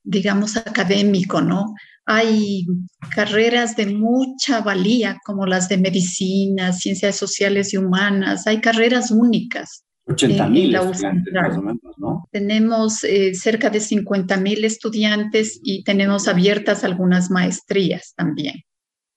digamos, 0.03 0.57
académico, 0.57 1.41
¿no? 1.41 1.75
Hay 2.07 2.67
carreras 3.15 3.77
de 3.77 3.87
mucha 3.87 4.61
valía, 4.61 5.19
como 5.25 5.47
las 5.47 5.69
de 5.69 5.79
medicina, 5.79 6.73
ciencias 6.73 7.17
sociales 7.17 7.73
y 7.73 7.79
humanas. 7.79 8.47
Hay 8.47 8.61
carreras 8.61 9.11
únicas. 9.11 9.85
80 10.07 10.49
mil 10.49 10.75
estudiantes 10.75 11.33
más 11.33 11.57
o 11.57 11.63
menos, 11.63 11.95
¿no? 11.97 12.29
Tenemos 12.31 13.05
eh, 13.05 13.35
cerca 13.35 13.71
de 13.71 13.81
50 13.81 14.37
mil 14.37 14.65
estudiantes 14.65 15.61
y 15.63 15.83
tenemos 15.83 16.29
abiertas 16.29 16.85
algunas 16.85 17.31
maestrías 17.31 18.13
también. 18.15 18.65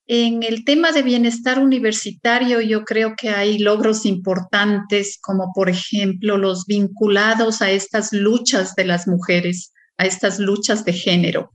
En 0.09 0.41
el 0.41 0.63
tema 0.63 0.93
de 0.93 1.01
bienestar 1.01 1.59
universitario, 1.59 2.61
yo 2.61 2.85
creo 2.85 3.15
que 3.17 3.27
hay 3.27 3.59
logros 3.59 4.05
importantes, 4.05 5.19
como 5.21 5.51
por 5.53 5.69
ejemplo 5.69 6.37
los 6.37 6.65
vinculados 6.65 7.61
a 7.61 7.71
estas 7.71 8.13
luchas 8.13 8.73
de 8.75 8.85
las 8.85 9.05
mujeres, 9.05 9.73
a 9.97 10.05
estas 10.05 10.39
luchas 10.39 10.85
de 10.85 10.93
género. 10.93 11.51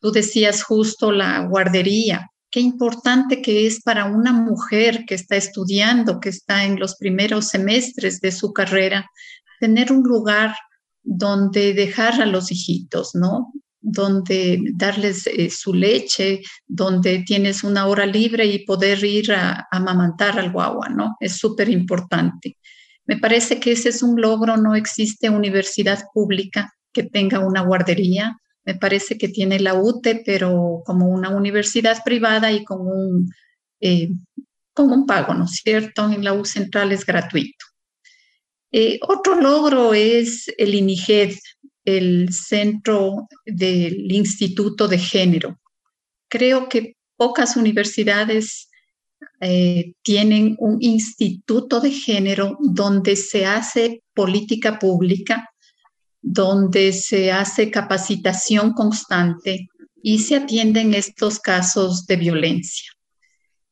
Tú 0.00 0.12
decías 0.12 0.62
justo 0.62 1.10
la 1.10 1.46
guardería. 1.46 2.30
Qué 2.50 2.60
importante 2.60 3.40
que 3.40 3.66
es 3.66 3.80
para 3.82 4.04
una 4.04 4.32
mujer 4.32 5.06
que 5.06 5.14
está 5.14 5.36
estudiando, 5.36 6.20
que 6.20 6.28
está 6.28 6.64
en 6.64 6.78
los 6.78 6.96
primeros 6.96 7.48
semestres 7.48 8.20
de 8.20 8.30
su 8.30 8.52
carrera, 8.52 9.10
tener 9.58 9.90
un 9.90 10.02
lugar 10.02 10.54
donde 11.02 11.72
dejar 11.72 12.20
a 12.20 12.26
los 12.26 12.52
hijitos, 12.52 13.14
¿no? 13.14 13.54
Donde 13.88 14.60
darles 14.74 15.28
eh, 15.28 15.48
su 15.48 15.72
leche, 15.72 16.42
donde 16.66 17.22
tienes 17.24 17.62
una 17.62 17.86
hora 17.86 18.04
libre 18.04 18.44
y 18.44 18.64
poder 18.64 19.04
ir 19.04 19.32
a, 19.32 19.68
amamantar 19.70 20.40
al 20.40 20.50
guagua, 20.50 20.88
¿no? 20.88 21.16
Es 21.20 21.36
súper 21.36 21.68
importante. 21.68 22.58
Me 23.04 23.16
parece 23.16 23.60
que 23.60 23.70
ese 23.70 23.90
es 23.90 24.02
un 24.02 24.20
logro, 24.20 24.56
no 24.56 24.74
existe 24.74 25.30
universidad 25.30 26.00
pública 26.12 26.74
que 26.92 27.04
tenga 27.04 27.38
una 27.38 27.60
guardería. 27.60 28.36
Me 28.64 28.74
parece 28.74 29.16
que 29.16 29.28
tiene 29.28 29.60
la 29.60 29.74
UTE, 29.74 30.24
pero 30.26 30.82
como 30.84 31.06
una 31.08 31.30
universidad 31.30 32.02
privada 32.04 32.50
y 32.50 32.64
con 32.64 32.80
un, 32.80 33.32
eh, 33.78 34.08
con 34.74 34.90
un 34.90 35.06
pago, 35.06 35.32
¿no 35.32 35.44
es 35.44 35.60
cierto? 35.62 36.10
En 36.10 36.24
la 36.24 36.32
U 36.32 36.44
Central 36.44 36.90
es 36.90 37.06
gratuito. 37.06 37.66
Eh, 38.72 38.98
otro 39.06 39.40
logro 39.40 39.94
es 39.94 40.52
el 40.58 40.74
INIGED, 40.74 41.36
el 41.86 42.32
centro 42.32 43.28
del 43.46 44.12
Instituto 44.12 44.88
de 44.88 44.98
Género. 44.98 45.58
Creo 46.28 46.68
que 46.68 46.96
pocas 47.16 47.56
universidades 47.56 48.68
eh, 49.40 49.94
tienen 50.02 50.56
un 50.58 50.78
instituto 50.80 51.80
de 51.80 51.90
género 51.90 52.58
donde 52.60 53.16
se 53.16 53.46
hace 53.46 54.02
política 54.12 54.78
pública, 54.78 55.48
donde 56.20 56.92
se 56.92 57.30
hace 57.30 57.70
capacitación 57.70 58.72
constante 58.72 59.68
y 60.02 60.18
se 60.18 60.36
atienden 60.36 60.92
estos 60.92 61.38
casos 61.38 62.06
de 62.06 62.16
violencia. 62.16 62.90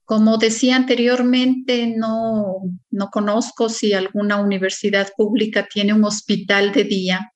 Como 0.04 0.36
decía 0.36 0.76
anteriormente, 0.76 1.86
no, 1.96 2.60
no 2.90 3.08
conozco 3.08 3.68
si 3.68 3.92
alguna 3.92 4.40
universidad 4.40 5.08
pública 5.16 5.66
tiene 5.72 5.94
un 5.94 6.04
hospital 6.04 6.72
de 6.72 6.84
día 6.84 7.33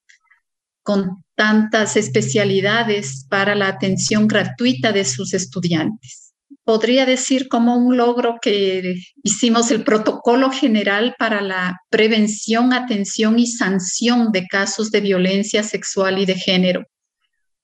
con 0.88 1.22
tantas 1.34 1.98
especialidades 1.98 3.26
para 3.28 3.54
la 3.54 3.68
atención 3.68 4.26
gratuita 4.26 4.90
de 4.90 5.04
sus 5.04 5.34
estudiantes. 5.34 6.32
Podría 6.64 7.04
decir 7.04 7.46
como 7.48 7.76
un 7.76 7.98
logro 7.98 8.38
que 8.40 8.94
hicimos 9.22 9.70
el 9.70 9.84
protocolo 9.84 10.50
general 10.50 11.14
para 11.18 11.42
la 11.42 11.76
prevención, 11.90 12.72
atención 12.72 13.38
y 13.38 13.46
sanción 13.46 14.32
de 14.32 14.46
casos 14.46 14.90
de 14.90 15.02
violencia 15.02 15.62
sexual 15.62 16.20
y 16.20 16.24
de 16.24 16.36
género. 16.36 16.86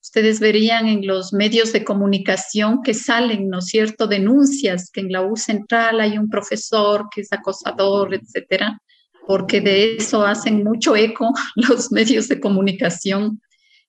Ustedes 0.02 0.38
verían 0.38 0.86
en 0.86 1.06
los 1.06 1.32
medios 1.32 1.72
de 1.72 1.82
comunicación 1.82 2.82
que 2.82 2.92
salen, 2.92 3.48
¿no 3.48 3.60
es 3.60 3.68
cierto?, 3.68 4.06
denuncias 4.06 4.90
que 4.92 5.00
en 5.00 5.10
la 5.10 5.22
U 5.22 5.34
central 5.34 6.02
hay 6.02 6.18
un 6.18 6.28
profesor 6.28 7.06
que 7.10 7.22
es 7.22 7.32
acosador, 7.32 8.12
etcétera 8.12 8.78
porque 9.26 9.60
de 9.60 9.96
eso 9.96 10.24
hacen 10.26 10.64
mucho 10.64 10.96
eco 10.96 11.32
los 11.56 11.90
medios 11.92 12.28
de 12.28 12.40
comunicación. 12.40 13.40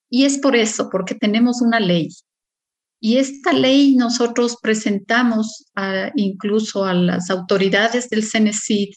Y 0.08 0.24
es 0.24 0.38
por 0.38 0.54
eso, 0.54 0.88
porque 0.90 1.14
tenemos 1.14 1.60
una 1.60 1.80
ley. 1.80 2.08
Y 3.00 3.18
esta 3.18 3.52
ley 3.52 3.94
nosotros 3.94 4.56
presentamos 4.62 5.66
incluso 6.14 6.84
a 6.84 6.94
las 6.94 7.30
autoridades 7.30 8.08
del 8.08 8.24
CENESID 8.24 8.90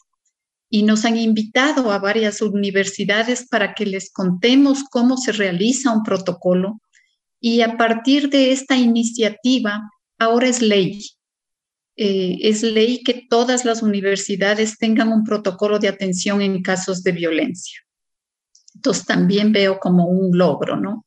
y 0.70 0.84
nos 0.84 1.04
han 1.04 1.16
invitado 1.16 1.92
a 1.92 1.98
varias 1.98 2.40
universidades 2.40 3.46
para 3.48 3.74
que 3.74 3.84
les 3.84 4.10
contemos 4.12 4.84
cómo 4.90 5.16
se 5.16 5.32
realiza 5.32 5.92
un 5.92 6.02
protocolo. 6.02 6.80
Y 7.40 7.60
a 7.60 7.76
partir 7.76 8.30
de 8.30 8.52
esta 8.52 8.76
iniciativa, 8.76 9.80
ahora 10.18 10.48
es 10.48 10.62
ley. 10.62 11.00
Eh, 12.02 12.48
es 12.48 12.62
ley 12.62 13.02
que 13.04 13.26
todas 13.28 13.66
las 13.66 13.82
universidades 13.82 14.78
tengan 14.78 15.12
un 15.12 15.22
protocolo 15.22 15.78
de 15.78 15.88
atención 15.88 16.40
en 16.40 16.62
casos 16.62 17.02
de 17.02 17.12
violencia. 17.12 17.78
Entonces 18.74 19.04
también 19.04 19.52
veo 19.52 19.78
como 19.78 20.06
un 20.06 20.30
logro, 20.32 20.76
¿no? 20.76 21.04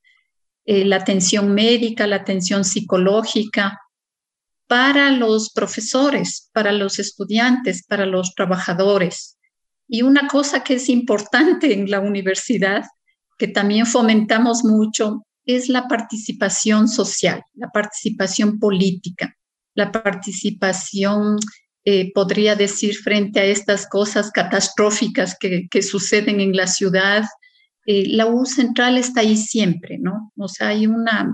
Eh, 0.66 0.86
la 0.86 0.98
atención 0.98 1.52
médica, 1.52 2.06
la 2.06 2.18
atención 2.18 2.64
psicológica 2.64 3.82
para 4.68 5.10
los 5.10 5.52
profesores, 5.52 6.52
para 6.54 6.72
los 6.72 7.00
estudiantes, 7.00 7.84
para 7.88 8.06
los 8.06 8.36
trabajadores. 8.36 9.40
Y 9.88 10.04
una 10.04 10.28
cosa 10.28 10.64
que 10.64 10.76
es 10.76 10.90
importante 10.90 11.74
en 11.74 11.90
la 11.90 12.02
universidad, 12.02 12.84
que 13.40 13.48
también 13.48 13.88
fomentamos 13.88 14.64
mucho, 14.64 15.26
es 15.44 15.70
la 15.70 15.88
participación 15.88 16.88
social, 16.88 17.42
la 17.56 17.72
participación 17.72 18.60
política, 18.60 19.36
la 19.76 19.92
participación, 19.92 21.38
eh, 21.86 22.14
podría 22.14 22.56
decir, 22.56 22.96
frente 22.96 23.40
a 23.40 23.46
estas 23.46 23.88
cosas 23.88 24.32
catastróficas 24.32 25.36
que, 25.38 25.82
suceden 25.82 26.40
en 26.40 26.56
la 26.56 26.68
ciudad. 26.68 27.26
Eh, 27.86 28.08
la 28.08 28.26
U 28.26 28.46
central 28.46 28.98
está 28.98 29.22
ahí 29.22 29.36
siempre, 29.36 29.98
¿no? 30.00 30.32
O 30.38 30.48
sea, 30.48 30.70
hay 30.70 30.88
una, 30.88 31.34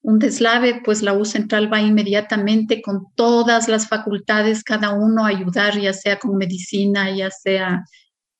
un 0.00 0.18
deslave, 0.18 0.80
pues 0.82 1.02
la 1.02 1.12
U 1.12 1.24
central 1.24 1.70
va 1.70 1.82
inmediatamente 1.82 2.80
con 2.80 3.06
todas 3.16 3.68
las 3.68 3.86
facultades, 3.86 4.64
cada 4.64 4.94
uno 4.94 5.26
a 5.26 5.28
ayudar, 5.28 5.78
ya 5.78 5.92
sea 5.92 6.18
con 6.18 6.38
medicina, 6.38 7.14
ya 7.14 7.30
sea 7.30 7.84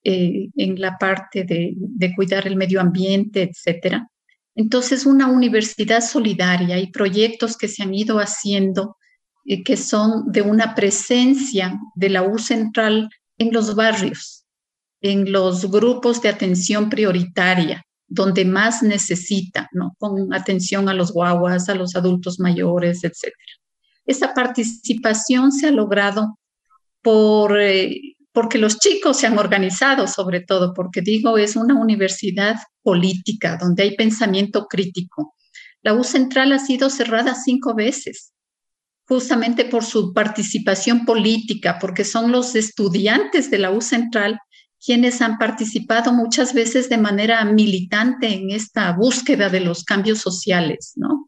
eh, 0.04 0.48
en 0.56 0.80
la 0.80 0.96
parte 0.96 1.44
de, 1.44 1.74
de, 1.76 2.14
cuidar 2.14 2.46
el 2.46 2.56
medio 2.56 2.80
ambiente, 2.80 3.42
etcétera. 3.42 4.08
Entonces, 4.54 5.04
una 5.04 5.28
universidad 5.28 6.00
solidaria 6.00 6.78
y 6.78 6.90
proyectos 6.90 7.56
que 7.56 7.68
se 7.68 7.82
han 7.82 7.94
ido 7.94 8.18
haciendo 8.18 8.96
eh, 9.44 9.62
que 9.62 9.76
son 9.76 10.30
de 10.30 10.42
una 10.42 10.74
presencia 10.74 11.78
de 11.94 12.10
la 12.10 12.22
U 12.22 12.38
central 12.38 13.08
en 13.38 13.52
los 13.52 13.74
barrios, 13.74 14.44
en 15.00 15.32
los 15.32 15.70
grupos 15.70 16.22
de 16.22 16.28
atención 16.28 16.88
prioritaria, 16.88 17.84
donde 18.06 18.44
más 18.44 18.82
necesita. 18.82 19.68
Con 19.98 20.32
atención 20.32 20.88
a 20.88 20.94
los 20.94 21.12
guaguas, 21.12 21.68
a 21.68 21.74
los 21.74 21.96
adultos 21.96 22.38
mayores, 22.38 23.02
etc. 23.04 23.34
Esa 24.04 24.34
participación 24.34 25.50
se 25.50 25.68
ha 25.68 25.70
logrado 25.72 26.38
por, 27.02 27.58
eh, 27.60 28.16
porque 28.32 28.58
los 28.58 28.78
chicos 28.78 29.16
se 29.18 29.26
han 29.26 29.38
organizado, 29.38 30.06
sobre 30.06 30.40
todo, 30.40 30.72
porque 30.74 31.00
digo, 31.00 31.36
es 31.38 31.56
una 31.56 31.74
universidad 31.74 32.56
política 32.82 33.56
donde 33.60 33.82
hay 33.84 33.96
pensamiento 33.96 34.66
crítico. 34.66 35.34
La 35.82 35.94
U 35.94 36.04
Central 36.04 36.52
ha 36.52 36.58
sido 36.58 36.90
cerrada 36.90 37.34
cinco 37.34 37.74
veces, 37.74 38.32
justamente 39.12 39.66
por 39.66 39.84
su 39.84 40.14
participación 40.14 41.04
política, 41.04 41.76
porque 41.78 42.02
son 42.02 42.32
los 42.32 42.54
estudiantes 42.54 43.50
de 43.50 43.58
la 43.58 43.70
U 43.70 43.82
Central 43.82 44.38
quienes 44.82 45.20
han 45.20 45.36
participado 45.36 46.14
muchas 46.14 46.54
veces 46.54 46.88
de 46.88 46.96
manera 46.96 47.44
militante 47.44 48.28
en 48.28 48.50
esta 48.50 48.90
búsqueda 48.92 49.50
de 49.50 49.60
los 49.60 49.84
cambios 49.84 50.20
sociales, 50.20 50.94
¿no? 50.96 51.26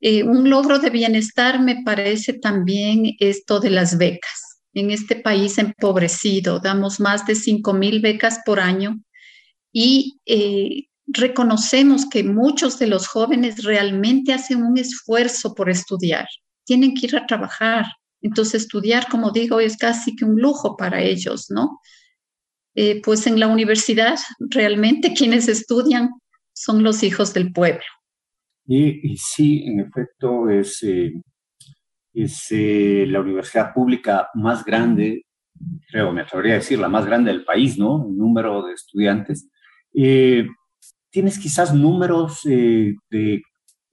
Eh, 0.00 0.24
un 0.24 0.50
logro 0.50 0.80
de 0.80 0.90
bienestar 0.90 1.60
me 1.60 1.84
parece 1.84 2.32
también 2.32 3.14
esto 3.20 3.60
de 3.60 3.70
las 3.70 3.96
becas. 3.96 4.58
En 4.74 4.90
este 4.90 5.14
país 5.14 5.58
empobrecido 5.58 6.58
damos 6.58 6.98
más 6.98 7.24
de 7.26 7.36
5 7.36 7.74
mil 7.74 8.00
becas 8.00 8.40
por 8.44 8.58
año 8.58 9.00
y 9.72 10.18
eh, 10.26 10.88
reconocemos 11.06 12.08
que 12.08 12.24
muchos 12.24 12.80
de 12.80 12.88
los 12.88 13.06
jóvenes 13.06 13.62
realmente 13.62 14.32
hacen 14.32 14.64
un 14.64 14.76
esfuerzo 14.78 15.54
por 15.54 15.70
estudiar, 15.70 16.26
tienen 16.64 16.94
que 16.94 17.06
ir 17.06 17.16
a 17.16 17.26
trabajar. 17.26 17.84
Entonces, 18.20 18.62
estudiar, 18.62 19.08
como 19.08 19.30
digo, 19.32 19.60
es 19.60 19.76
casi 19.76 20.14
que 20.14 20.24
un 20.24 20.40
lujo 20.40 20.76
para 20.76 21.02
ellos, 21.02 21.46
¿no? 21.50 21.80
Eh, 22.74 23.02
pues 23.02 23.26
en 23.26 23.38
la 23.38 23.48
universidad 23.48 24.18
realmente 24.38 25.12
quienes 25.16 25.48
estudian 25.48 26.10
son 26.54 26.82
los 26.82 27.02
hijos 27.02 27.34
del 27.34 27.52
pueblo. 27.52 27.82
Y, 28.64 29.16
sí, 29.16 29.64
en 29.66 29.80
efecto, 29.80 30.48
es, 30.48 30.82
eh, 30.84 31.12
es 32.14 32.46
eh, 32.50 33.04
la 33.08 33.20
universidad 33.20 33.74
pública 33.74 34.28
más 34.34 34.64
grande, 34.64 35.26
creo, 35.90 36.12
me 36.12 36.22
atrevería 36.22 36.54
a 36.54 36.58
decir, 36.58 36.78
la 36.78 36.88
más 36.88 37.04
grande 37.04 37.32
del 37.32 37.44
país, 37.44 37.76
¿no? 37.76 38.06
El 38.06 38.16
número 38.16 38.64
de 38.64 38.72
estudiantes. 38.72 39.48
¿Tienes 39.92 41.38
quizás 41.38 41.74
números 41.74 42.40
de 42.44 43.42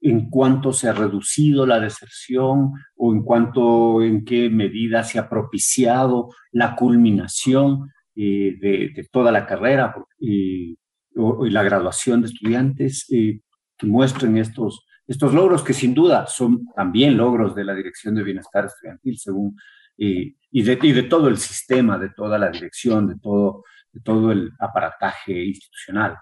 en 0.00 0.30
cuánto 0.30 0.72
se 0.72 0.88
ha 0.88 0.92
reducido 0.92 1.66
la 1.66 1.78
deserción 1.78 2.72
o 2.96 3.12
en 3.12 3.22
cuanto, 3.22 4.02
en 4.02 4.24
qué 4.24 4.48
medida 4.48 5.02
se 5.02 5.18
ha 5.18 5.28
propiciado 5.28 6.30
la 6.52 6.74
culminación 6.74 7.90
eh, 8.16 8.56
de, 8.60 9.08
toda 9.10 9.30
la 9.30 9.46
carrera 9.46 9.94
y 10.18 10.76
la 11.14 11.62
graduación 11.62 12.22
de 12.22 12.28
estudiantes 12.28 13.06
eh, 13.10 13.40
que 13.76 13.86
muestren 13.86 14.38
estos, 14.38 14.86
estos 15.06 15.34
logros 15.34 15.62
que 15.62 15.74
sin 15.74 15.94
duda 15.94 16.26
son 16.26 16.66
también 16.74 17.16
logros 17.16 17.54
de 17.54 17.64
la 17.64 17.74
Dirección 17.74 18.14
de 18.14 18.22
Bienestar 18.22 18.66
Estudiantil 18.66 19.18
según, 19.18 19.56
y, 19.96 20.62
de, 20.62 20.78
y 20.80 20.92
de 20.92 21.02
todo 21.02 21.28
el 21.28 21.36
sistema, 21.36 21.98
de 21.98 22.10
toda 22.10 22.38
la 22.38 22.50
dirección, 22.50 23.06
de 23.06 23.18
todo, 23.18 23.64
de 23.92 24.00
todo 24.00 24.32
el 24.32 24.50
aparataje 24.58 25.44
institucional. 25.44 26.16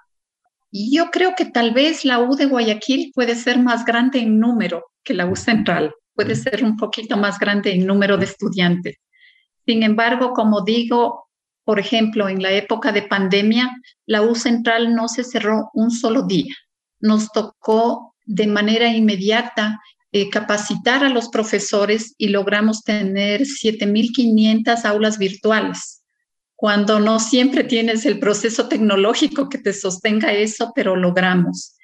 Yo 0.70 1.10
creo 1.10 1.34
que 1.36 1.46
tal 1.46 1.72
vez 1.72 2.04
la 2.04 2.20
U 2.20 2.36
de 2.36 2.46
Guayaquil 2.46 3.12
puede 3.14 3.34
ser 3.34 3.58
más 3.58 3.84
grande 3.84 4.18
en 4.18 4.38
número 4.38 4.84
que 5.02 5.14
la 5.14 5.26
U 5.26 5.34
central, 5.34 5.94
puede 6.14 6.34
ser 6.34 6.62
un 6.62 6.76
poquito 6.76 7.16
más 7.16 7.38
grande 7.38 7.72
en 7.72 7.86
número 7.86 8.18
de 8.18 8.26
estudiantes. 8.26 8.96
Sin 9.64 9.82
embargo, 9.82 10.32
como 10.32 10.62
digo, 10.62 11.28
por 11.64 11.78
ejemplo, 11.78 12.28
en 12.28 12.42
la 12.42 12.52
época 12.52 12.92
de 12.92 13.02
pandemia, 13.02 13.70
la 14.06 14.22
U 14.22 14.34
central 14.34 14.94
no 14.94 15.08
se 15.08 15.24
cerró 15.24 15.70
un 15.72 15.90
solo 15.90 16.22
día. 16.22 16.54
Nos 17.00 17.32
tocó 17.32 18.14
de 18.26 18.46
manera 18.46 18.88
inmediata 18.88 19.80
eh, 20.12 20.28
capacitar 20.28 21.04
a 21.04 21.08
los 21.08 21.28
profesores 21.28 22.14
y 22.18 22.28
logramos 22.28 22.82
tener 22.82 23.42
7.500 23.42 24.84
aulas 24.84 25.18
virtuales 25.18 25.97
cuando 26.58 26.98
no 26.98 27.20
siempre 27.20 27.62
tienes 27.62 28.04
el 28.04 28.18
proceso 28.18 28.66
tecnológico 28.66 29.48
que 29.48 29.58
te 29.58 29.72
sostenga 29.72 30.32
eso, 30.32 30.72
pero 30.74 30.96
logramos. 30.96 31.76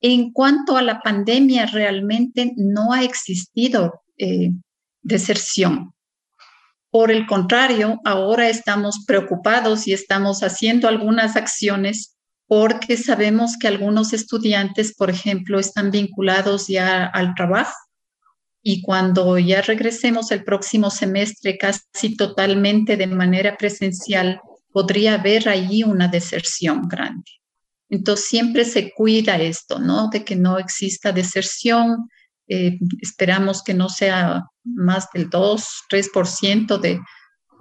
En 0.00 0.32
cuanto 0.32 0.76
a 0.76 0.82
la 0.82 1.00
pandemia, 1.00 1.66
realmente 1.66 2.52
no 2.56 2.92
ha 2.92 3.02
existido 3.02 4.04
eh, 4.18 4.52
deserción. 5.02 5.94
Por 6.92 7.10
el 7.10 7.26
contrario, 7.26 7.98
ahora 8.04 8.48
estamos 8.48 9.04
preocupados 9.04 9.88
y 9.88 9.94
estamos 9.94 10.44
haciendo 10.44 10.86
algunas 10.86 11.34
acciones 11.34 12.16
porque 12.46 12.96
sabemos 12.96 13.58
que 13.58 13.66
algunos 13.66 14.12
estudiantes, 14.12 14.94
por 14.94 15.10
ejemplo, 15.10 15.58
están 15.58 15.90
vinculados 15.90 16.68
ya 16.68 17.04
al 17.04 17.34
trabajo 17.34 17.74
y 18.62 18.82
cuando 18.82 19.38
ya 19.38 19.62
regresemos 19.62 20.30
el 20.32 20.44
próximo 20.44 20.90
semestre 20.90 21.56
casi 21.56 22.16
totalmente 22.16 22.96
de 22.96 23.06
manera 23.06 23.56
presencial, 23.56 24.40
podría 24.72 25.14
haber 25.14 25.48
ahí 25.48 25.82
una 25.82 26.08
deserción 26.08 26.86
grande. 26.86 27.30
Entonces 27.88 28.26
siempre 28.26 28.64
se 28.64 28.92
cuida 28.92 29.36
esto, 29.38 29.78
¿no? 29.78 30.08
De 30.08 30.24
que 30.24 30.36
no 30.36 30.58
exista 30.58 31.10
deserción. 31.10 32.08
Eh, 32.48 32.78
esperamos 33.00 33.62
que 33.62 33.74
no 33.74 33.88
sea 33.88 34.44
más 34.62 35.08
del 35.12 35.28
2, 35.28 35.64
3% 35.90 36.78
de, 36.78 37.00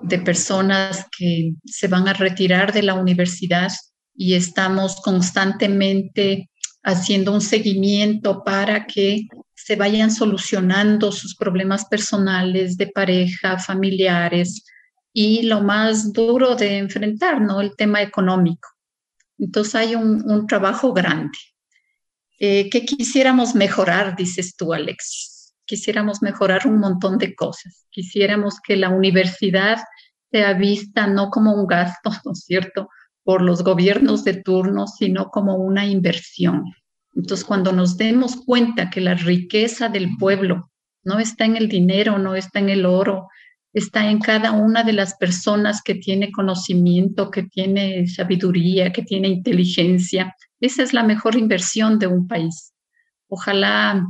de 0.03 0.19
personas 0.19 1.05
que 1.17 1.51
se 1.65 1.87
van 1.87 2.07
a 2.07 2.13
retirar 2.13 2.73
de 2.73 2.83
la 2.83 2.93
universidad 2.93 3.71
y 4.15 4.33
estamos 4.33 4.97
constantemente 4.97 6.49
haciendo 6.83 7.33
un 7.33 7.41
seguimiento 7.41 8.43
para 8.43 8.85
que 8.85 9.27
se 9.69 9.75
vayan 9.75 10.09
solucionando 10.09 11.11
sus 11.11 11.35
problemas 11.35 11.85
personales 11.85 12.75
de 12.75 12.87
pareja, 12.87 13.59
familiares 13.59 14.65
y 15.13 15.43
lo 15.43 15.61
más 15.61 16.11
duro 16.11 16.55
de 16.55 16.79
enfrentar, 16.79 17.39
¿no? 17.39 17.61
El 17.61 17.75
tema 17.75 18.01
económico. 18.01 18.67
Entonces 19.37 19.75
hay 19.75 19.93
un, 19.93 20.47
trabajo 20.47 20.91
grande. 20.91 21.37
Eh, 22.39 22.67
¿Qué 22.71 22.83
quisiéramos 22.83 23.53
mejorar, 23.53 24.15
dices 24.15 24.55
tú, 24.57 24.73
Alexis? 24.73 25.53
Quisiéramos 25.65 26.23
mejorar 26.23 26.65
un 26.65 26.79
montón 26.79 27.19
de 27.19 27.35
cosas. 27.35 27.85
Quisiéramos 27.91 28.55
que 28.61 28.75
la 28.75 28.89
universidad 28.89 29.77
sea 30.31 30.53
vista 30.53 31.05
no 31.05 31.29
como 31.29 31.53
un 31.53 31.67
gasto, 31.67 32.09
¿no 32.25 32.31
es 32.31 32.39
cierto?, 32.39 32.89
por 33.23 33.43
los 33.43 33.63
gobiernos 33.63 34.23
de 34.23 34.41
turno, 34.41 34.87
sino 34.87 35.29
como 35.29 35.57
una 35.57 35.85
inversión. 35.85 36.63
Entonces, 37.15 37.45
cuando 37.45 37.71
nos 37.71 37.97
demos 37.97 38.35
cuenta 38.35 38.89
que 38.89 39.01
la 39.01 39.15
riqueza 39.15 39.89
del 39.89 40.09
pueblo 40.17 40.71
no 41.03 41.19
está 41.19 41.45
en 41.45 41.57
el 41.57 41.67
dinero, 41.67 42.17
no 42.17 42.35
está 42.35 42.59
en 42.59 42.69
el 42.69 42.85
oro, 42.85 43.27
está 43.73 44.09
en 44.09 44.19
cada 44.19 44.51
una 44.51 44.83
de 44.83 44.93
las 44.93 45.15
personas 45.15 45.81
que 45.81 45.95
tiene 45.95 46.31
conocimiento, 46.31 47.29
que 47.29 47.43
tiene 47.43 48.07
sabiduría, 48.07 48.91
que 48.91 49.03
tiene 49.03 49.27
inteligencia, 49.27 50.35
esa 50.59 50.83
es 50.83 50.93
la 50.93 51.03
mejor 51.03 51.35
inversión 51.35 51.99
de 51.99 52.07
un 52.07 52.27
país. 52.27 52.73
Ojalá 53.27 54.05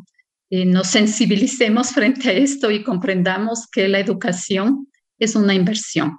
eh, 0.50 0.66
nos 0.66 0.88
sensibilicemos 0.88 1.92
frente 1.94 2.30
a 2.30 2.34
esto 2.34 2.72
y 2.72 2.84
comprendamos 2.84 3.68
que 3.72 3.88
la 3.88 4.00
educación 4.00 4.88
es 5.20 5.36
una 5.36 5.54
inversión. 5.54 6.18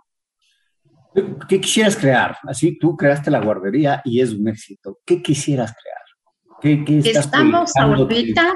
¿Qué 1.49 1.61
quisieras 1.61 1.97
crear? 1.97 2.37
Así 2.45 2.79
tú 2.79 2.97
creaste 2.97 3.33
la 3.33 3.41
guardería 3.41 4.01
y 4.05 4.21
es 4.21 4.33
un 4.33 4.47
éxito. 4.47 4.99
¿Qué 5.05 5.21
quisieras 5.21 5.73
crear? 5.73 6.00
Estamos 6.63 7.73
ahorita, 7.77 8.55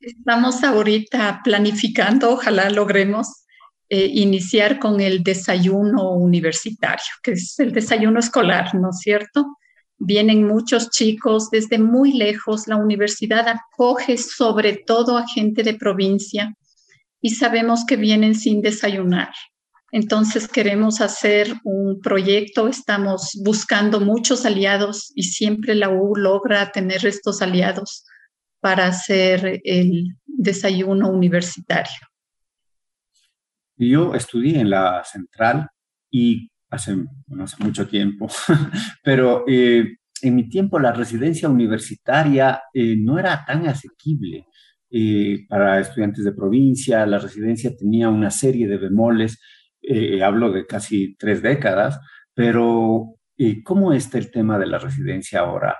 Estamos 0.00 0.62
ahorita 0.62 1.40
planificando, 1.42 2.30
ojalá 2.30 2.70
logremos 2.70 3.46
eh, 3.88 4.06
iniciar 4.06 4.78
con 4.78 5.00
el 5.00 5.22
desayuno 5.22 6.12
universitario, 6.12 7.12
que 7.22 7.32
es 7.32 7.58
el 7.58 7.72
desayuno 7.72 8.20
escolar, 8.20 8.74
¿no 8.74 8.90
es 8.90 8.98
cierto? 8.98 9.56
Vienen 9.98 10.46
muchos 10.46 10.90
chicos 10.90 11.50
desde 11.50 11.78
muy 11.78 12.12
lejos, 12.12 12.68
la 12.68 12.76
universidad 12.76 13.46
acoge 13.48 14.18
sobre 14.18 14.76
todo 14.76 15.16
a 15.16 15.26
gente 15.26 15.62
de 15.62 15.74
provincia 15.74 16.54
y 17.20 17.30
sabemos 17.30 17.84
que 17.86 17.96
vienen 17.96 18.34
sin 18.34 18.60
desayunar. 18.60 19.32
Entonces 19.92 20.48
queremos 20.48 21.00
hacer 21.00 21.54
un 21.64 22.00
proyecto, 22.00 22.68
estamos 22.68 23.38
buscando 23.44 24.00
muchos 24.00 24.44
aliados 24.44 25.12
y 25.14 25.22
siempre 25.22 25.74
la 25.74 25.90
U 25.90 26.16
logra 26.16 26.72
tener 26.72 27.06
estos 27.06 27.40
aliados 27.40 28.04
para 28.60 28.86
hacer 28.86 29.60
el 29.64 30.16
desayuno 30.26 31.08
universitario. 31.08 32.00
Yo 33.76 34.14
estudié 34.14 34.60
en 34.60 34.70
la 34.70 35.04
central 35.04 35.68
y 36.10 36.50
hace, 36.70 36.96
mucho 37.58 37.86
tiempo, 37.86 38.26
pero 39.04 39.44
eh, 39.46 39.98
en 40.22 40.34
mi 40.34 40.48
tiempo 40.48 40.78
la 40.78 40.92
residencia 40.92 41.48
universitaria 41.48 42.62
eh, 42.72 42.96
no 42.98 43.18
era 43.18 43.44
tan 43.44 43.66
asequible 43.66 44.46
eh, 44.90 45.46
para 45.48 45.80
estudiantes 45.80 46.24
de 46.24 46.32
provincia, 46.32 47.04
la 47.06 47.18
residencia 47.18 47.76
tenía 47.76 48.08
una 48.08 48.30
serie 48.30 48.66
de 48.66 48.78
bemoles, 48.78 49.38
hablo 50.22 50.50
de 50.50 50.66
casi 50.66 51.16
tres 51.16 51.42
décadas, 51.42 52.00
pero 52.34 53.14
¿cómo 53.64 53.92
está 53.92 54.18
el 54.18 54.30
tema 54.30 54.58
de 54.58 54.66
la 54.66 54.78
residencia 54.78 55.40
ahora? 55.40 55.76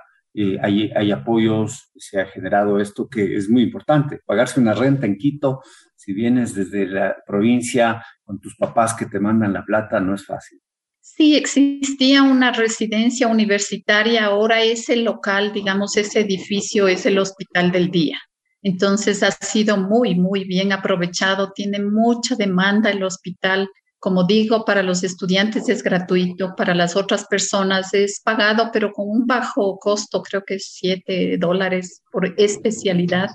hay, 0.60 0.90
hay, 0.94 1.12
apoyos, 1.12 1.90
se 1.96 2.20
ha 2.20 2.26
generado 2.26 2.78
esto 2.78 3.08
que 3.08 3.36
es 3.36 3.48
muy 3.48 3.62
importante, 3.62 4.20
pagarse 4.26 4.60
una 4.60 4.74
renta 4.74 5.06
en 5.06 5.16
Quito 5.16 5.62
si 6.06 6.12
vienes 6.12 6.54
desde 6.54 6.86
la 6.86 7.16
provincia 7.26 8.04
con 8.22 8.38
tus 8.38 8.54
papás 8.56 8.94
que 8.94 9.06
te 9.06 9.18
mandan 9.18 9.52
la 9.52 9.64
plata, 9.64 9.98
no 9.98 10.14
es 10.14 10.24
fácil. 10.24 10.60
Sí, 11.00 11.36
existía 11.36 12.22
una 12.22 12.52
residencia 12.52 13.26
universitaria, 13.26 14.26
ahora 14.26 14.62
ese 14.62 14.96
local, 14.96 15.52
digamos, 15.52 15.96
ese 15.96 16.20
edificio 16.20 16.86
es 16.86 17.06
el 17.06 17.18
hospital 17.18 17.72
del 17.72 17.90
día. 17.90 18.18
Entonces 18.62 19.22
ha 19.22 19.30
sido 19.30 19.76
muy, 19.76 20.14
muy 20.14 20.44
bien 20.44 20.72
aprovechado, 20.72 21.52
tiene 21.52 21.80
mucha 21.80 22.36
demanda 22.36 22.90
el 22.90 23.02
hospital. 23.02 23.68
Como 23.98 24.24
digo, 24.24 24.64
para 24.64 24.82
los 24.82 25.02
estudiantes 25.02 25.68
es 25.68 25.82
gratuito, 25.82 26.54
para 26.56 26.74
las 26.74 26.96
otras 26.96 27.26
personas 27.26 27.94
es 27.94 28.20
pagado, 28.22 28.70
pero 28.72 28.92
con 28.92 29.08
un 29.08 29.26
bajo 29.26 29.78
costo, 29.78 30.22
creo 30.22 30.44
que 30.46 30.56
es 30.56 30.70
7 30.74 31.38
dólares 31.38 32.02
por 32.12 32.34
especialidad. 32.38 33.30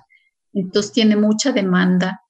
Entonces 0.54 0.92
tiene 0.92 1.16
mucha 1.16 1.52
demanda. 1.52 2.22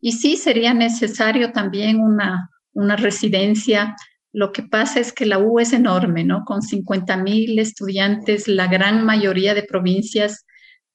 Y 0.00 0.12
sí, 0.12 0.36
sería 0.36 0.74
necesario 0.74 1.52
también 1.52 2.00
una, 2.00 2.50
una 2.72 2.96
residencia. 2.96 3.96
Lo 4.32 4.52
que 4.52 4.62
pasa 4.62 5.00
es 5.00 5.12
que 5.12 5.26
la 5.26 5.38
U 5.38 5.58
es 5.58 5.72
enorme, 5.72 6.24
¿no? 6.24 6.44
Con 6.44 6.62
50 6.62 7.16
mil 7.16 7.58
estudiantes, 7.58 8.48
la 8.48 8.66
gran 8.66 9.04
mayoría 9.04 9.54
de 9.54 9.62
provincias 9.62 10.44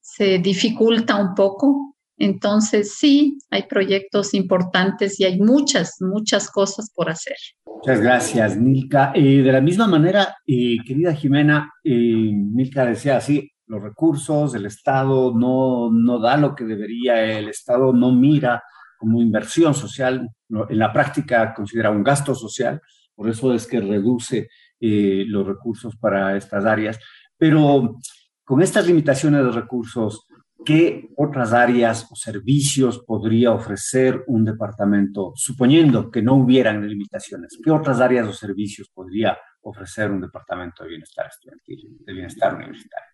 se 0.00 0.38
dificulta 0.38 1.16
un 1.16 1.34
poco. 1.34 1.91
Entonces, 2.22 2.94
sí, 2.94 3.36
hay 3.50 3.64
proyectos 3.64 4.32
importantes 4.32 5.18
y 5.18 5.24
hay 5.24 5.40
muchas, 5.40 5.96
muchas 6.00 6.48
cosas 6.48 6.92
por 6.94 7.10
hacer. 7.10 7.34
Muchas 7.66 8.00
gracias, 8.00 8.56
Nilka. 8.56 9.10
Eh, 9.12 9.42
de 9.42 9.50
la 9.50 9.60
misma 9.60 9.88
manera, 9.88 10.36
eh, 10.46 10.76
querida 10.86 11.12
Jimena, 11.14 11.68
eh, 11.82 12.30
Nilka 12.32 12.84
decía 12.84 13.16
así, 13.16 13.50
los 13.66 13.82
recursos, 13.82 14.54
el 14.54 14.66
Estado 14.66 15.34
no, 15.34 15.90
no 15.90 16.20
da 16.20 16.36
lo 16.36 16.54
que 16.54 16.62
debería, 16.62 17.24
el 17.24 17.48
Estado 17.48 17.92
no 17.92 18.12
mira 18.12 18.62
como 18.98 19.20
inversión 19.20 19.74
social, 19.74 20.28
en 20.48 20.78
la 20.78 20.92
práctica 20.92 21.52
considera 21.52 21.90
un 21.90 22.04
gasto 22.04 22.36
social, 22.36 22.80
por 23.16 23.28
eso 23.30 23.52
es 23.52 23.66
que 23.66 23.80
reduce 23.80 24.48
eh, 24.78 25.24
los 25.26 25.44
recursos 25.44 25.96
para 25.96 26.36
estas 26.36 26.64
áreas. 26.64 27.00
Pero 27.36 27.96
con 28.44 28.62
estas 28.62 28.86
limitaciones 28.86 29.44
de 29.44 29.50
recursos, 29.50 30.28
¿qué 30.64 31.08
otras 31.16 31.52
áreas 31.52 32.06
o 32.10 32.16
servicios 32.16 33.02
podría 33.06 33.52
ofrecer 33.52 34.22
un 34.26 34.44
departamento, 34.44 35.32
suponiendo 35.36 36.10
que 36.10 36.22
no 36.22 36.34
hubieran 36.34 36.86
limitaciones? 36.86 37.58
¿Qué 37.62 37.70
otras 37.70 38.00
áreas 38.00 38.28
o 38.28 38.32
servicios 38.32 38.88
podría 38.92 39.38
ofrecer 39.62 40.10
un 40.10 40.20
departamento 40.20 40.82
de 40.82 40.90
bienestar 40.90 41.26
estudiantil, 41.26 41.98
de 42.00 42.12
bienestar 42.12 42.54
universitario? 42.54 43.08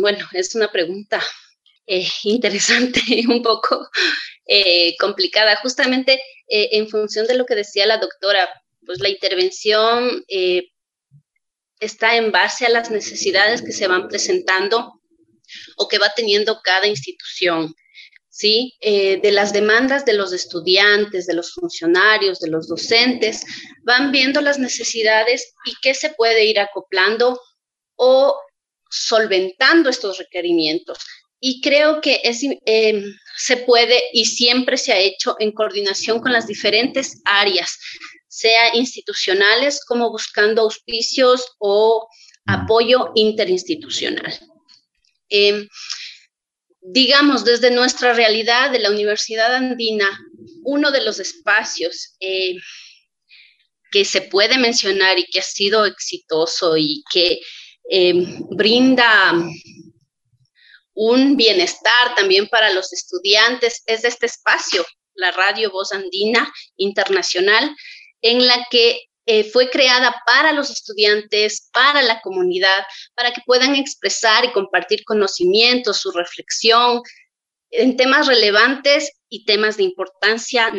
Bueno, 0.00 0.26
es 0.32 0.54
una 0.54 0.70
pregunta 0.70 1.20
eh, 1.86 2.06
interesante 2.24 3.00
y 3.08 3.26
un 3.26 3.42
poco 3.42 3.88
eh, 4.46 4.96
complicada, 4.98 5.56
justamente 5.56 6.14
eh, 6.48 6.68
en 6.72 6.88
función 6.88 7.26
de 7.26 7.36
lo 7.36 7.46
que 7.46 7.54
decía 7.54 7.86
la 7.86 7.98
doctora, 7.98 8.48
pues 8.84 9.00
la 9.00 9.08
intervención 9.08 10.24
está 11.78 12.16
en 12.16 12.32
base 12.32 12.66
a 12.66 12.70
las 12.70 12.90
necesidades 12.90 13.62
que 13.62 13.72
se 13.72 13.86
van 13.86 14.08
presentando 14.08 14.99
o 15.76 15.88
que 15.88 15.98
va 15.98 16.12
teniendo 16.14 16.60
cada 16.62 16.86
institución. 16.86 17.74
¿sí? 18.32 18.74
de 18.80 19.32
las 19.32 19.52
demandas 19.52 20.06
de 20.06 20.14
los 20.14 20.32
estudiantes, 20.32 21.26
de 21.26 21.34
los 21.34 21.52
funcionarios, 21.52 22.38
de 22.38 22.48
los 22.48 22.68
docentes, 22.68 23.42
van 23.82 24.12
viendo 24.12 24.40
las 24.40 24.58
necesidades 24.58 25.52
y 25.66 25.74
qué 25.82 25.92
se 25.94 26.10
puede 26.10 26.46
ir 26.46 26.58
acoplando 26.58 27.38
o 27.96 28.40
solventando 28.88 29.90
estos 29.90 30.16
requerimientos 30.16 30.98
y 31.40 31.62
creo 31.62 32.00
que 32.02 32.20
es, 32.22 32.42
em, 32.66 33.02
se 33.36 33.56
puede 33.56 34.00
y 34.12 34.26
siempre 34.26 34.76
se 34.76 34.92
ha 34.92 34.98
hecho 34.98 35.36
en 35.38 35.52
coordinación 35.52 36.20
con 36.20 36.32
las 36.32 36.46
diferentes 36.46 37.22
áreas, 37.24 37.78
sea 38.28 38.76
institucionales 38.76 39.80
como 39.86 40.10
buscando 40.10 40.62
auspicios 40.62 41.42
o 41.58 42.06
apoyo 42.46 43.12
interinstitucional. 43.14 44.38
Em, 45.30 45.68
digamos, 46.82 47.44
desde 47.44 47.70
nuestra 47.70 48.12
realidad 48.12 48.70
de 48.70 48.80
la 48.80 48.90
Universidad 48.90 49.54
Andina, 49.54 50.08
uno 50.64 50.90
de 50.90 51.02
los 51.02 51.20
espacios 51.20 52.16
eh, 52.20 52.56
que 53.90 54.04
se 54.04 54.22
puede 54.22 54.58
mencionar 54.58 55.18
y 55.18 55.24
que 55.24 55.40
ha 55.40 55.42
sido 55.42 55.84
exitoso 55.84 56.76
y 56.76 57.02
que 57.12 57.40
em, 57.90 58.40
brinda 58.50 59.34
un 60.94 61.36
bienestar 61.36 62.14
también 62.14 62.48
para 62.48 62.72
los 62.72 62.92
estudiantes 62.92 63.82
es 63.86 64.04
este 64.04 64.26
espacio, 64.26 64.84
la 65.14 65.30
Radio 65.32 65.70
Voz 65.70 65.92
Andina 65.92 66.52
Internacional, 66.76 67.74
en 68.22 68.46
la 68.46 68.66
que 68.70 69.09
eh, 69.32 69.44
fue 69.44 69.70
creada 69.70 70.12
para 70.26 70.52
los 70.52 70.70
estudiantes, 70.70 71.70
para 71.72 72.02
la 72.02 72.20
comunidad, 72.20 72.84
para 73.14 73.32
que 73.32 73.42
puedan 73.46 73.76
expresar 73.76 74.44
y 74.44 74.50
compartir 74.50 75.04
conocimientos, 75.04 75.98
su 75.98 76.10
reflexión 76.10 77.00
en 77.70 77.96
temas 77.96 78.26
relevantes 78.26 79.12
y 79.28 79.44
temas 79.44 79.76
de 79.76 79.84
importancia 79.84 80.72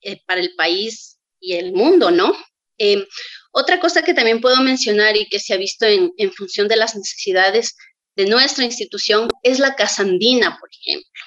eh, 0.00 0.20
para 0.26 0.40
el 0.40 0.56
país 0.56 1.20
y 1.38 1.52
el 1.52 1.72
mundo, 1.72 2.10
¿no? 2.10 2.36
Em, 2.78 3.04
otra 3.52 3.78
cosa 3.78 4.02
que 4.02 4.12
también 4.12 4.40
puedo 4.40 4.60
mencionar 4.60 5.16
y 5.16 5.28
que 5.28 5.38
se 5.38 5.54
ha 5.54 5.56
visto 5.56 5.86
en, 5.86 6.32
función 6.32 6.66
de 6.66 6.74
las 6.74 6.96
necesidades 6.96 7.76
de 8.16 8.26
nuestra 8.26 8.64
institución 8.64 9.28
es 9.44 9.60
la 9.60 9.76
Casa 9.76 10.02
Andina, 10.02 10.58
por 10.58 10.68
ejemplo. 10.68 11.23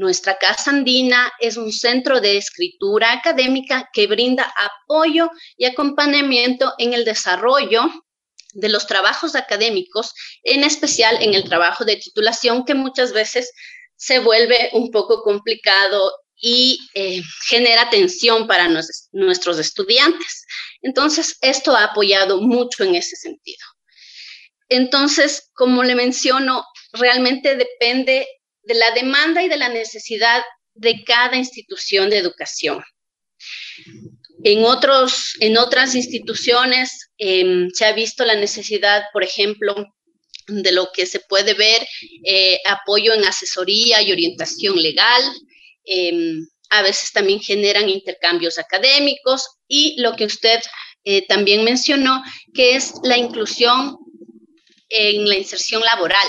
Nuestra 0.00 0.38
Casa 0.38 0.70
Andina 0.70 1.30
es 1.40 1.58
un 1.58 1.74
centro 1.74 2.22
de 2.22 2.38
escritura 2.38 3.12
académica 3.12 3.90
que 3.92 4.06
brinda 4.06 4.50
apoyo 4.56 5.30
y 5.58 5.66
acompañamiento 5.66 6.72
en 6.78 6.94
el 6.94 7.04
desarrollo 7.04 7.82
de 8.54 8.70
los 8.70 8.86
trabajos 8.86 9.34
académicos, 9.34 10.14
en 10.42 10.64
especial 10.64 11.22
en 11.22 11.34
el 11.34 11.44
trabajo 11.44 11.84
de 11.84 11.96
titulación, 11.96 12.64
que 12.64 12.72
muchas 12.72 13.12
veces 13.12 13.52
se 13.94 14.20
vuelve 14.20 14.70
un 14.72 14.90
poco 14.90 15.22
complicado 15.22 16.10
y 16.34 16.78
eh, 16.94 17.20
genera 17.50 17.90
tensión 17.90 18.46
para 18.46 18.70
nuestros 19.12 19.58
estudiantes. 19.58 20.46
Entonces, 20.80 21.36
esto 21.42 21.76
ha 21.76 21.84
apoyado 21.84 22.40
mucho 22.40 22.84
en 22.84 22.94
ese 22.94 23.16
sentido. 23.16 23.66
Entonces, 24.70 25.50
como 25.52 25.82
le 25.82 25.94
menciono, 25.94 26.64
realmente 26.94 27.54
depende 27.56 28.26
de 28.62 28.74
la 28.74 28.90
demanda 28.92 29.42
y 29.42 29.48
de 29.48 29.56
la 29.56 29.68
necesidad 29.68 30.42
de 30.74 31.02
cada 31.04 31.36
institución 31.36 32.10
de 32.10 32.18
educación. 32.18 32.82
En, 34.44 34.64
otros, 34.64 35.34
en 35.40 35.58
otras 35.58 35.94
instituciones 35.94 37.10
em, 37.18 37.68
se 37.70 37.84
ha 37.84 37.92
visto 37.92 38.24
la 38.24 38.34
necesidad, 38.34 39.02
por 39.12 39.22
ejemplo, 39.22 39.74
de 40.46 40.72
lo 40.72 40.90
que 40.92 41.06
se 41.06 41.20
puede 41.20 41.54
ver, 41.54 41.86
eh, 42.24 42.58
apoyo 42.66 43.12
en 43.12 43.24
asesoría 43.24 44.02
y 44.02 44.12
orientación 44.12 44.80
legal. 44.80 45.22
Em, 45.84 46.46
a 46.70 46.82
veces 46.82 47.12
también 47.12 47.40
generan 47.40 47.88
intercambios 47.88 48.58
académicos 48.58 49.46
y 49.66 50.00
lo 50.00 50.14
que 50.14 50.24
usted 50.24 50.60
eh, 51.04 51.26
también 51.26 51.64
mencionó, 51.64 52.22
que 52.54 52.76
es 52.76 52.92
la 53.02 53.16
inclusión 53.16 53.98
en 54.88 55.28
la 55.28 55.36
inserción 55.36 55.82
laboral, 55.82 56.28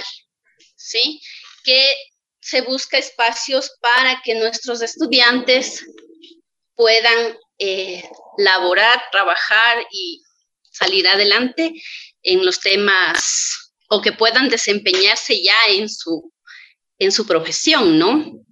¿sí? 0.75 1.21
Que 1.63 1.93
se 2.41 2.61
busca 2.61 2.97
espacios 2.97 3.71
para 3.81 4.21
que 4.23 4.35
nuestros 4.35 4.81
estudiantes 4.81 5.85
puedan 6.75 7.37
eh, 7.59 8.03
laborar, 8.37 8.99
trabajar 9.11 9.77
y 9.91 10.23
salir 10.63 11.07
adelante 11.07 11.73
en 12.23 12.43
los 12.43 12.59
temas 12.59 13.73
o 13.89 14.01
que 14.01 14.11
puedan 14.11 14.49
desempeñarse 14.49 15.41
ya 15.43 15.73
en 15.75 15.87
su, 15.87 16.33
en 16.97 17.11
su 17.11 17.27
profesión, 17.27 17.99
¿no? 17.99 18.43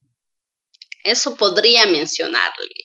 Eso 1.04 1.36
podría 1.36 1.86
mencionarle. 1.88 2.76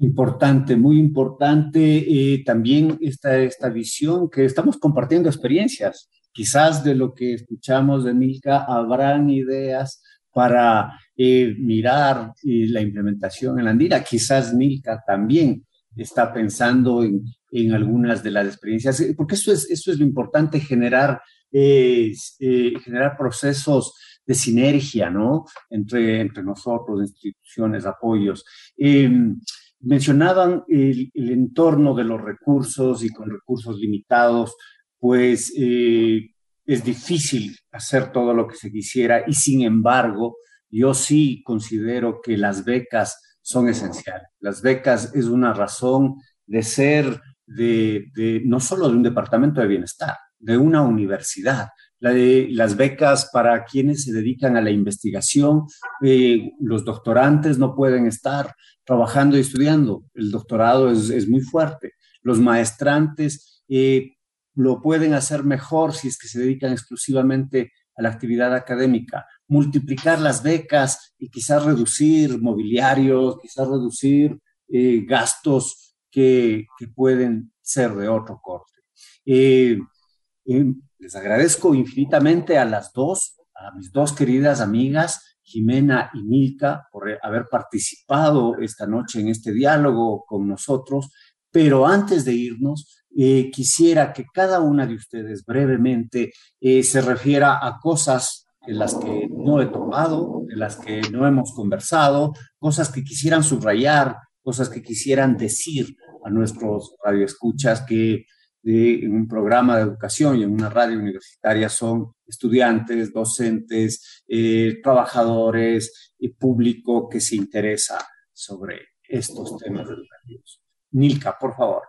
Importante, 0.00 0.76
muy 0.76 0.98
importante 0.98 1.80
eh, 1.98 2.42
también 2.44 2.98
esta, 3.00 3.38
esta 3.38 3.68
visión 3.68 4.28
que 4.28 4.44
estamos 4.44 4.76
compartiendo 4.76 5.28
experiencias. 5.28 6.08
Quizás 6.32 6.82
de 6.84 6.94
lo 6.94 7.14
que 7.14 7.34
escuchamos 7.34 8.04
de 8.04 8.12
Milka 8.12 8.64
habrán 8.64 9.30
ideas 9.30 10.02
para 10.32 10.92
eh, 11.16 11.54
mirar 11.58 12.32
eh, 12.44 12.66
la 12.68 12.80
implementación 12.80 13.58
en 13.58 13.64
la 13.64 13.70
Andina. 13.72 14.02
Quizás 14.02 14.54
Milka 14.54 15.02
también 15.06 15.64
está 15.96 16.32
pensando 16.32 17.02
en, 17.02 17.22
en, 17.52 17.72
algunas 17.72 18.22
de 18.22 18.30
las 18.30 18.46
experiencias, 18.46 19.04
porque 19.16 19.34
eso 19.34 19.52
es, 19.52 19.70
eso 19.70 19.90
es 19.90 19.98
lo 19.98 20.04
importante, 20.04 20.60
generar, 20.60 21.20
generar 21.50 23.16
procesos 23.18 23.94
de 24.24 24.34
sinergia, 24.34 25.10
¿no? 25.10 25.44
Entre, 25.68 26.20
entre 26.20 26.44
nosotros, 26.44 27.00
instituciones, 27.00 27.84
apoyos. 27.84 28.44
Em, 28.76 29.40
mencionaban 29.80 30.62
el, 30.68 31.10
entorno 31.14 31.94
de 31.94 32.04
los 32.04 32.20
recursos 32.20 33.02
y 33.02 33.10
con 33.10 33.30
recursos 33.30 33.78
limitados, 33.78 34.56
pues 34.98 35.52
eh, 35.56 36.30
es 36.72 36.84
difícil 36.84 37.56
hacer 37.72 38.12
todo 38.12 38.34
lo 38.34 38.46
que 38.46 38.56
se 38.56 38.70
quisiera 38.70 39.24
y 39.26 39.34
sin 39.34 39.62
embargo, 39.62 40.36
yo 40.68 40.94
sí 40.94 41.42
considero 41.44 42.20
que 42.22 42.36
las 42.36 42.64
becas 42.64 43.38
son 43.42 43.68
esenciales. 43.68 44.28
Las 44.38 44.62
becas 44.62 45.12
es 45.14 45.26
una 45.26 45.52
razón 45.52 46.16
de 46.46 46.62
ser 46.62 47.20
de, 47.46 48.06
de 48.14 48.42
no 48.44 48.60
solo 48.60 48.88
de 48.88 48.96
un 48.96 49.02
departamento 49.02 49.60
de 49.60 49.66
bienestar, 49.66 50.16
de 50.38 50.56
una 50.56 50.82
universidad 50.82 51.68
las 52.00 52.76
becas 52.76 53.28
para 53.32 53.64
quienes 53.64 54.04
se 54.04 54.12
dedican 54.12 54.56
a 54.56 54.62
la 54.62 54.70
investigación. 54.70 55.66
Eh, 56.02 56.52
los 56.60 56.84
doctorantes 56.84 57.58
no 57.58 57.74
pueden 57.74 58.06
estar 58.06 58.54
trabajando 58.84 59.36
y 59.36 59.40
estudiando. 59.40 60.04
El 60.14 60.30
doctorado 60.30 60.90
es, 60.90 61.28
muy 61.28 61.40
fuerte. 61.40 61.92
Los 62.22 62.38
maestrantes 62.38 63.62
eh, 63.68 64.12
lo 64.60 64.82
pueden 64.82 65.14
hacer 65.14 65.44
mejor 65.44 65.94
si 65.94 66.08
es 66.08 66.18
que 66.18 66.28
se 66.28 66.38
dedican 66.38 66.72
exclusivamente 66.72 67.72
a 67.96 68.02
la 68.02 68.10
actividad 68.10 68.54
académica. 68.54 69.26
Multiplicar 69.48 70.20
las 70.20 70.42
becas 70.42 71.14
y 71.18 71.30
quizás 71.30 71.64
reducir 71.64 72.40
mobiliarios, 72.40 73.38
quizás 73.40 73.66
reducir 73.66 74.38
eh, 74.68 75.04
gastos 75.06 75.96
que, 76.10 76.66
que, 76.78 76.88
pueden 76.88 77.52
ser 77.62 77.94
de 77.94 78.08
otro 78.08 78.40
corte. 78.42 78.80
Les 79.24 81.16
agradezco 81.16 81.74
infinitamente 81.74 82.58
a 82.58 82.66
las 82.66 82.92
dos, 82.92 83.40
a 83.54 83.74
mis 83.74 83.90
dos 83.90 84.12
queridas 84.12 84.60
amigas, 84.60 85.38
Jimena 85.42 86.10
y 86.12 86.22
Milka, 86.22 86.86
por 86.92 87.18
haber 87.22 87.46
participado 87.50 88.58
esta 88.58 88.86
noche 88.86 89.20
en 89.20 89.28
este 89.28 89.52
diálogo 89.52 90.24
con 90.26 90.46
nosotros. 90.46 91.10
Pero 91.50 91.86
antes 91.86 92.24
de 92.24 92.34
irnos, 92.34 92.99
eh, 93.16 93.50
quisiera 93.50 94.12
que 94.12 94.24
cada 94.32 94.60
una 94.60 94.86
de 94.86 94.94
ustedes 94.94 95.44
brevemente 95.44 96.32
eh, 96.60 96.82
se 96.82 97.00
refiera 97.00 97.58
a 97.64 97.78
cosas 97.80 98.46
en 98.66 98.78
las 98.78 98.94
que 98.94 99.28
no 99.30 99.60
he 99.60 99.66
tomado, 99.66 100.44
en 100.48 100.58
las 100.58 100.76
que 100.76 101.00
no 101.10 101.26
hemos 101.26 101.52
conversado, 101.54 102.32
cosas 102.58 102.90
que 102.90 103.02
quisieran 103.02 103.42
subrayar, 103.42 104.16
cosas 104.42 104.68
que 104.68 104.82
quisieran 104.82 105.36
decir 105.36 105.96
a 106.24 106.30
nuestros 106.30 106.94
radioescuchas 107.02 107.82
que 107.82 108.26
en 108.62 109.14
un 109.14 109.26
programa 109.26 109.76
de 109.76 109.82
educación 109.82 110.36
y 110.36 110.42
en 110.42 110.52
una 110.52 110.68
radio 110.68 110.98
universitaria 110.98 111.68
son 111.68 112.12
estudiantes, 112.26 113.12
docentes, 113.12 114.22
eh, 114.28 114.80
trabajadores 114.82 116.14
y 116.18 116.28
público 116.28 117.08
que 117.08 117.20
se 117.20 117.36
interesa 117.36 118.06
sobre 118.32 118.88
estos 119.02 119.56
temas 119.56 119.88
educativos. 119.88 120.62
Nilka, 120.92 121.36
por 121.38 121.56
favor. 121.56 121.82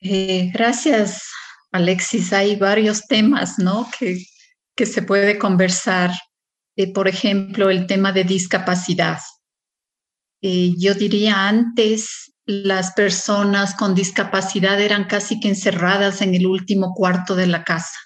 Eh, 0.00 0.50
gracias, 0.52 1.22
Alexis. 1.72 2.32
Hay 2.32 2.56
varios 2.56 3.06
temas 3.06 3.58
¿no? 3.58 3.88
que, 3.98 4.24
que 4.74 4.86
se 4.86 5.02
puede 5.02 5.38
conversar. 5.38 6.12
Eh, 6.76 6.92
por 6.92 7.08
ejemplo, 7.08 7.70
el 7.70 7.86
tema 7.86 8.12
de 8.12 8.24
discapacidad. 8.24 9.18
yo 10.42 10.94
diría 10.94 11.48
antes 11.48 12.32
las 12.46 12.92
personas 12.92 13.74
con 13.74 13.94
discapacidad 13.94 14.80
eran 14.80 15.04
casi 15.04 15.38
que 15.38 15.48
encerradas 15.48 16.22
en 16.22 16.34
el 16.34 16.46
último 16.46 16.94
cuarto 16.94 17.36
de 17.36 17.46
la 17.46 17.62
casa. 17.62 17.98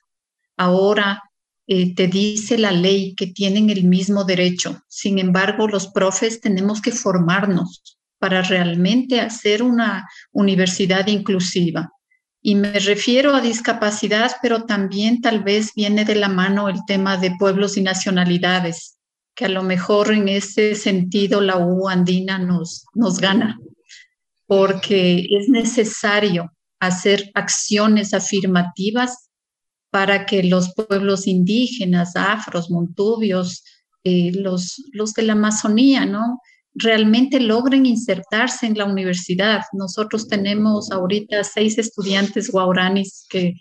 Ahora 0.57 1.23
eh, 1.67 1.95
te 1.95 2.09
dice 2.09 2.59
la 2.59 2.73
ley 2.73 3.15
que 3.15 3.29
tienen 3.29 3.71
el 3.71 3.85
mismo 3.85 4.25
derecho. 4.25 4.83
Sin 4.89 5.19
embargo, 5.19 5.67
los 5.67 5.89
profes 5.89 6.41
tenemos 6.41 6.83
que 6.83 6.93
formarnos 6.93 7.94
para 8.25 8.41
realmente 8.41 9.21
hacer 9.21 9.63
una 9.63 10.09
universidad 10.33 11.09
inclusiva. 11.09 11.93
Y 12.41 12.55
me 12.55 12.73
refiero 12.79 13.35
a 13.35 13.43
discapacidad, 13.43 14.37
pero 14.41 14.65
también 14.65 15.21
tal 15.21 15.45
vez 15.45 15.75
viene 15.77 16.07
de 16.07 16.15
la 16.15 16.31
mano 16.31 16.71
el 16.71 16.79
tema 16.87 17.19
de 17.19 17.37
pueblos 17.39 17.77
y 17.77 17.83
nacionalidades, 17.83 18.97
que 19.35 19.45
a 19.45 19.51
lo 19.51 19.63
mejor 19.63 20.11
en 20.11 20.29
ese 20.29 20.75
sentido 20.75 21.43
la 21.43 21.59
U 21.59 21.87
andina 21.87 22.39
nos, 22.39 22.87
nos 22.95 23.21
gana 23.21 23.59
porque 24.47 25.27
es 25.31 25.51
necesario 25.51 26.51
hacer 26.81 27.31
acciones 27.35 28.15
afirmativas 28.15 29.29
para 29.91 30.25
que 30.25 30.45
los 30.45 30.73
pueblos 30.73 31.27
indígenas, 31.27 32.17
afros, 32.17 32.71
montubios, 32.71 33.63
eh, 34.03 34.33
los, 34.33 34.83
los 34.93 35.13
de 35.13 35.25
la 35.25 35.35
Amazonía, 35.35 36.07
¿no? 36.07 36.41
Realmente 36.75 37.41
logren 37.41 37.87
insertarse 37.87 38.67
en 38.67 38.77
la 38.77 38.85
universidad. 38.85 39.63
Nosotros 39.73 40.29
tenemos 40.29 40.91
ahorita 40.91 41.45
seis 41.45 41.79
estudiantes 41.79 42.51
guauranis 42.51 43.27
que 43.29 43.55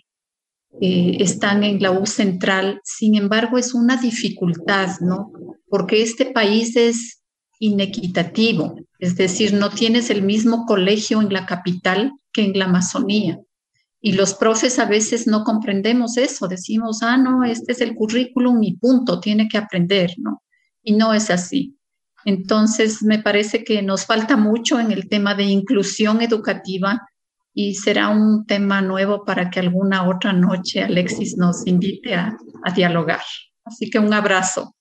eh, 0.80 1.16
están 1.20 1.62
en 1.62 1.80
la 1.80 1.92
U 1.92 2.06
central, 2.06 2.80
sin 2.84 3.14
embargo 3.14 3.58
es 3.58 3.74
una 3.74 3.96
dificultad, 3.96 4.98
¿no? 5.00 5.30
Porque 5.68 6.02
este 6.02 6.26
país 6.26 6.76
es 6.76 7.22
inequitativo, 7.60 8.74
es 8.98 9.16
decir, 9.16 9.54
no 9.54 9.70
tienes 9.70 10.10
el 10.10 10.22
mismo 10.22 10.66
colegio 10.66 11.22
en 11.22 11.32
la 11.32 11.46
capital 11.46 12.12
que 12.32 12.42
en 12.42 12.58
la 12.58 12.64
Amazonía. 12.64 13.38
Y 14.00 14.12
los 14.12 14.34
profes 14.34 14.78
a 14.78 14.84
veces 14.84 15.26
no 15.26 15.44
comprendemos 15.44 16.18
eso, 16.18 16.48
decimos, 16.48 17.02
ah, 17.02 17.16
no, 17.16 17.44
este 17.44 17.72
es 17.72 17.80
el 17.80 17.94
currículum 17.94 18.62
y 18.62 18.76
punto, 18.76 19.20
tiene 19.20 19.48
que 19.48 19.56
aprender, 19.56 20.12
¿no? 20.18 20.42
Y 20.82 20.94
no 20.94 21.14
es 21.14 21.30
así. 21.30 21.76
Entonces, 22.24 23.02
me 23.02 23.18
parece 23.18 23.64
que 23.64 23.82
nos 23.82 24.06
falta 24.06 24.36
mucho 24.36 24.80
en 24.80 24.90
el 24.92 25.08
tema 25.08 25.34
de 25.34 25.44
inclusión 25.44 26.22
educativa 26.22 27.06
y 27.54 27.74
será 27.74 28.08
un 28.08 28.46
tema 28.46 28.82
nuevo 28.82 29.24
para 29.24 29.48
que 29.48 29.60
alguna 29.60 30.08
otra 30.08 30.32
noche 30.32 30.82
Alexis 30.82 31.36
nos 31.36 31.66
invite 31.66 32.14
a, 32.14 32.36
dialogar. 32.74 33.20
Así 33.64 33.88
que 33.88 33.98
un 33.98 34.12
abrazo. 34.12 34.74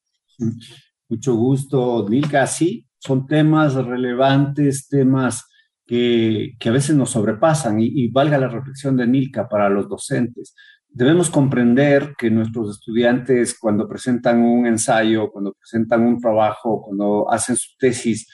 Mucho 1.07 1.35
gusto, 1.35 2.07
Nilka. 2.09 2.47
Sí, 2.47 2.87
son 2.97 3.27
temas 3.27 3.75
relevantes, 3.75 4.87
temas 4.87 5.45
que, 5.85 6.55
que 6.59 6.69
a 6.69 6.71
veces 6.71 6.95
nos 6.95 7.11
sobrepasan 7.11 7.77
y, 7.79 8.07
valga 8.07 8.37
la 8.37 8.47
reflexión 8.47 8.97
de 8.97 9.05
Nilka 9.05 9.47
para 9.47 9.69
los 9.69 9.87
docentes. 9.87 10.55
Debemos 10.93 11.29
comprender 11.29 12.13
que 12.17 12.29
nuestros 12.29 12.77
estudiantes 12.77 13.57
cuando 13.59 13.87
presentan 13.87 14.41
un 14.41 14.67
ensayo, 14.67 15.31
cuando 15.31 15.53
presentan 15.53 16.03
un 16.03 16.19
trabajo, 16.19 16.81
cuando 16.81 17.31
hacen 17.31 17.55
su 17.55 17.75
tesis, 17.77 18.27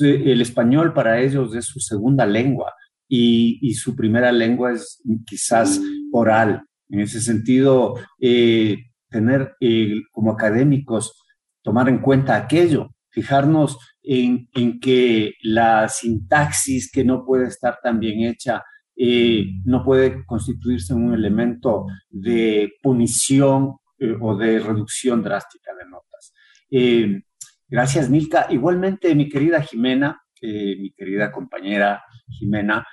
el 0.00 0.40
español 0.40 0.94
para 0.94 1.20
ellos 1.20 1.54
es 1.54 1.66
su 1.66 1.80
segunda 1.80 2.24
lengua 2.24 2.72
y, 3.08 3.58
y 3.60 3.74
su 3.74 3.94
primera 3.94 4.32
lengua 4.32 4.72
es 4.72 5.02
quizás 5.26 5.80
oral. 6.12 6.62
En 6.88 7.00
ese 7.00 7.20
sentido, 7.20 7.94
eh, 8.20 8.76
tener 9.08 9.54
eh, 9.60 10.02
como 10.12 10.32
académicos 10.32 11.20
tomar 11.62 11.88
en 11.88 11.98
cuenta 11.98 12.36
aquello, 12.36 12.90
fijarnos 13.10 13.78
en, 14.02 14.48
que 14.80 15.32
la 15.42 15.88
sintaxis 15.88 16.90
que 16.92 17.04
no 17.04 17.24
puede 17.24 17.46
estar 17.46 17.78
tan 17.82 17.98
bien 17.98 18.28
hecha 18.28 18.62
eh, 18.96 19.46
no 19.64 19.84
puede 19.84 20.24
constituirse 20.24 20.94
un 20.94 21.14
elemento 21.14 21.86
de 22.08 22.74
punición 22.82 23.76
eh, 23.98 24.14
o 24.20 24.36
de 24.36 24.58
reducción 24.58 25.22
drástica 25.22 25.74
de 25.74 25.90
notas. 25.90 26.32
Eh, 26.70 27.22
gracias, 27.68 28.08
Milka. 28.08 28.46
Igualmente, 28.50 29.14
mi 29.14 29.28
querida 29.28 29.62
Jimena, 29.62 30.20
mi 30.42 30.92
querida 30.92 31.32
compañera 31.32 32.04
Jimena, 32.28 32.86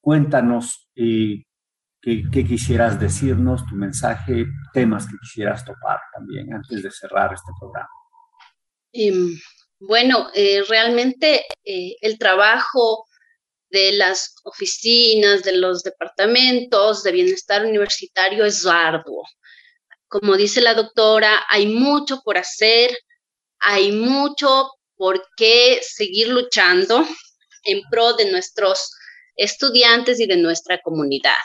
cuéntanos 0.00 0.90
¿Qué, 2.04 2.44
quisieras 2.46 3.00
decirnos, 3.00 3.64
tu 3.64 3.76
mensaje, 3.76 4.44
temas 4.74 5.06
que 5.06 5.16
quisieras 5.22 5.64
topar 5.64 6.00
también 6.12 6.52
antes 6.52 6.82
de 6.82 6.90
cerrar 6.90 7.32
este 7.32 7.50
programa? 7.58 7.88
Em, 8.92 9.34
bueno, 9.80 10.28
eh, 10.34 10.62
realmente 10.68 11.46
eh, 11.64 11.96
el 12.02 12.18
trabajo 12.18 13.06
de 13.74 13.92
las 13.92 14.36
oficinas, 14.44 15.42
de 15.42 15.56
los 15.56 15.82
departamentos 15.82 17.02
de 17.02 17.10
bienestar 17.10 17.66
universitario 17.66 18.44
es 18.44 18.64
arduo. 18.64 19.24
Como 20.06 20.36
dice 20.36 20.60
la 20.60 20.74
doctora, 20.74 21.42
hay 21.48 21.66
mucho 21.66 22.20
por 22.24 22.38
hacer, 22.38 22.96
hay 23.58 23.90
mucho 23.90 24.70
por 24.94 25.26
qué 25.36 25.80
seguir 25.82 26.28
luchando 26.28 27.04
en 27.64 27.82
pro 27.90 28.12
de 28.12 28.30
nuestros 28.30 28.92
estudiantes 29.34 30.20
y 30.20 30.26
de 30.26 30.36
nuestra 30.36 30.80
comunidad. 30.80 31.42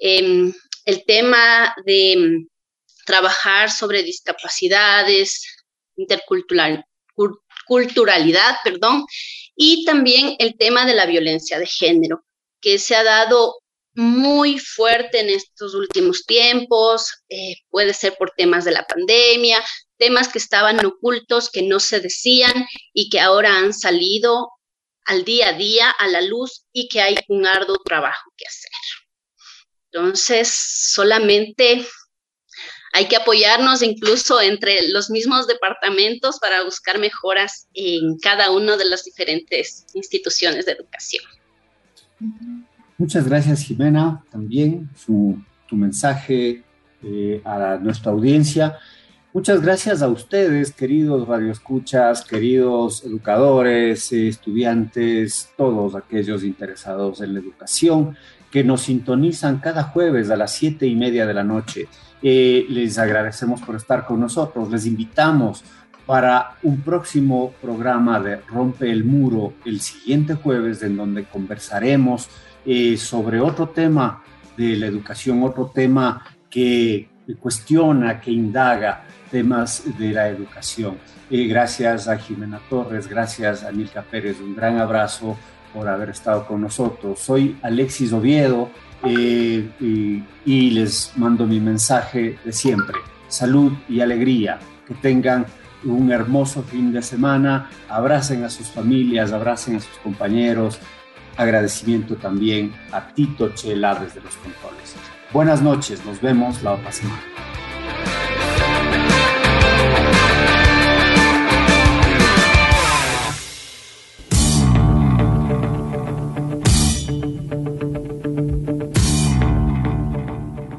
Em, 0.00 0.52
el 0.84 1.04
tema 1.04 1.72
de 1.86 2.12
em, 2.14 2.48
trabajar 3.06 3.70
sobre 3.70 4.02
discapacidades, 4.02 5.40
interculturalidad, 5.96 8.56
perdón, 8.64 9.04
y 9.56 9.84
también 9.84 10.36
el 10.38 10.56
tema 10.56 10.86
de 10.86 10.94
la 10.94 11.06
violencia 11.06 11.58
de 11.58 11.66
género, 11.66 12.24
que 12.60 12.78
se 12.78 12.96
ha 12.96 13.04
dado 13.04 13.56
muy 13.94 14.58
fuerte 14.58 15.20
en 15.20 15.30
estos 15.30 15.74
últimos 15.74 16.24
tiempos, 16.26 17.22
eh, 17.28 17.56
puede 17.70 17.94
ser 17.94 18.16
por 18.18 18.32
temas 18.32 18.64
de 18.64 18.72
la 18.72 18.86
pandemia, 18.86 19.62
temas 19.96 20.28
que 20.28 20.38
estaban 20.38 20.84
ocultos, 20.84 21.50
que 21.50 21.62
no 21.62 21.78
se 21.78 22.00
decían 22.00 22.66
y 22.92 23.08
que 23.08 23.20
ahora 23.20 23.58
han 23.58 23.72
salido 23.72 24.48
al 25.04 25.24
día 25.24 25.50
a 25.50 25.52
día 25.52 25.90
a 25.90 26.08
la 26.08 26.22
luz 26.22 26.64
y 26.72 26.88
que 26.88 27.00
hay 27.00 27.16
un 27.28 27.46
arduo 27.46 27.76
trabajo 27.84 28.32
que 28.36 28.46
hacer. 28.46 28.70
Entonces, 29.92 30.48
solamente 30.92 31.86
hay 32.94 33.08
que 33.08 33.16
apoyarnos 33.16 33.82
incluso 33.82 34.40
entre 34.40 34.88
los 34.88 35.10
mismos 35.10 35.48
departamentos 35.48 36.38
para 36.38 36.62
buscar 36.62 37.00
mejoras 37.00 37.66
en 37.74 38.16
cada 38.18 38.52
una 38.52 38.76
de 38.76 38.84
las 38.84 39.04
diferentes 39.04 39.84
instituciones 39.94 40.64
de 40.64 40.72
educación. 40.72 41.24
Muchas 42.96 43.28
gracias, 43.28 43.64
Jimena. 43.64 44.24
También 44.30 44.88
su, 44.94 45.36
tu 45.68 45.74
mensaje 45.74 46.62
eh, 47.02 47.42
a 47.44 47.78
nuestra 47.82 48.12
audiencia. 48.12 48.78
Muchas 49.32 49.60
gracias 49.60 50.00
a 50.00 50.06
ustedes, 50.06 50.70
queridos 50.70 51.26
radioescuchas, 51.26 52.24
queridos 52.24 53.04
educadores, 53.04 54.12
estudiantes, 54.12 55.48
todos 55.56 55.96
aquellos 55.96 56.44
interesados 56.44 57.20
en 57.20 57.34
la 57.34 57.40
educación 57.40 58.16
que 58.54 58.62
nos 58.62 58.82
sintonizan 58.82 59.58
cada 59.58 59.82
jueves 59.82 60.30
a 60.30 60.36
las 60.36 60.52
siete 60.52 60.86
y 60.86 60.94
media 60.94 61.26
de 61.26 61.34
la 61.34 61.42
noche. 61.42 61.88
Eh, 62.22 62.64
les 62.68 62.98
agradecemos 62.98 63.60
por 63.60 63.74
estar 63.74 64.06
con 64.06 64.20
nosotros. 64.20 64.70
Les 64.70 64.86
invitamos 64.86 65.64
para 66.06 66.54
un 66.62 66.80
próximo 66.82 67.52
programa 67.60 68.20
de 68.20 68.36
Rompe 68.36 68.92
el 68.92 69.02
Muro 69.02 69.54
el 69.64 69.80
siguiente 69.80 70.36
jueves, 70.36 70.84
en 70.84 70.96
donde 70.96 71.24
conversaremos 71.24 72.28
eh, 72.64 72.96
sobre 72.96 73.40
otro 73.40 73.70
tema 73.70 74.22
de 74.56 74.76
la 74.76 74.86
educación, 74.86 75.42
otro 75.42 75.72
tema 75.74 76.24
que 76.48 77.08
cuestiona, 77.40 78.20
que 78.20 78.30
indaga 78.30 79.02
temas 79.32 79.82
de 79.98 80.12
la 80.12 80.28
educación. 80.28 80.96
Eh, 81.28 81.48
gracias 81.48 82.06
a 82.06 82.18
Jimena 82.18 82.60
Torres, 82.70 83.08
gracias 83.08 83.64
a 83.64 83.72
Milka 83.72 84.02
Pérez, 84.02 84.38
un 84.40 84.54
gran 84.54 84.78
abrazo 84.78 85.36
por 85.74 85.88
haber 85.88 86.10
estado 86.10 86.46
con 86.46 86.62
nosotros. 86.62 87.18
Soy 87.18 87.58
Alexis 87.62 88.12
Oviedo 88.12 88.70
eh, 89.04 89.68
y, 90.46 90.70
les 90.70 91.12
mando 91.16 91.46
mi 91.46 91.60
mensaje 91.60 92.38
de 92.42 92.52
siempre. 92.52 92.96
Salud 93.28 93.72
y 93.88 94.00
alegría. 94.00 94.60
Que 94.86 94.94
tengan 94.94 95.44
un 95.84 96.12
hermoso 96.12 96.62
fin 96.62 96.92
de 96.92 97.02
semana. 97.02 97.68
Abracen 97.88 98.44
a 98.44 98.50
sus 98.50 98.68
familias, 98.68 99.32
abracen 99.32 99.76
a 99.76 99.80
sus 99.80 99.98
compañeros. 99.98 100.78
Agradecimiento 101.36 102.14
también 102.14 102.72
a 102.92 103.08
Tito 103.08 103.50
Chela 103.54 103.96
desde 103.96 104.20
los 104.20 104.36
controles. 104.36 104.94
Buenas 105.32 105.60
noches, 105.60 106.04
nos 106.06 106.20
vemos 106.20 106.62
la 106.62 106.74
otra 106.74 106.92
semana. 106.92 107.22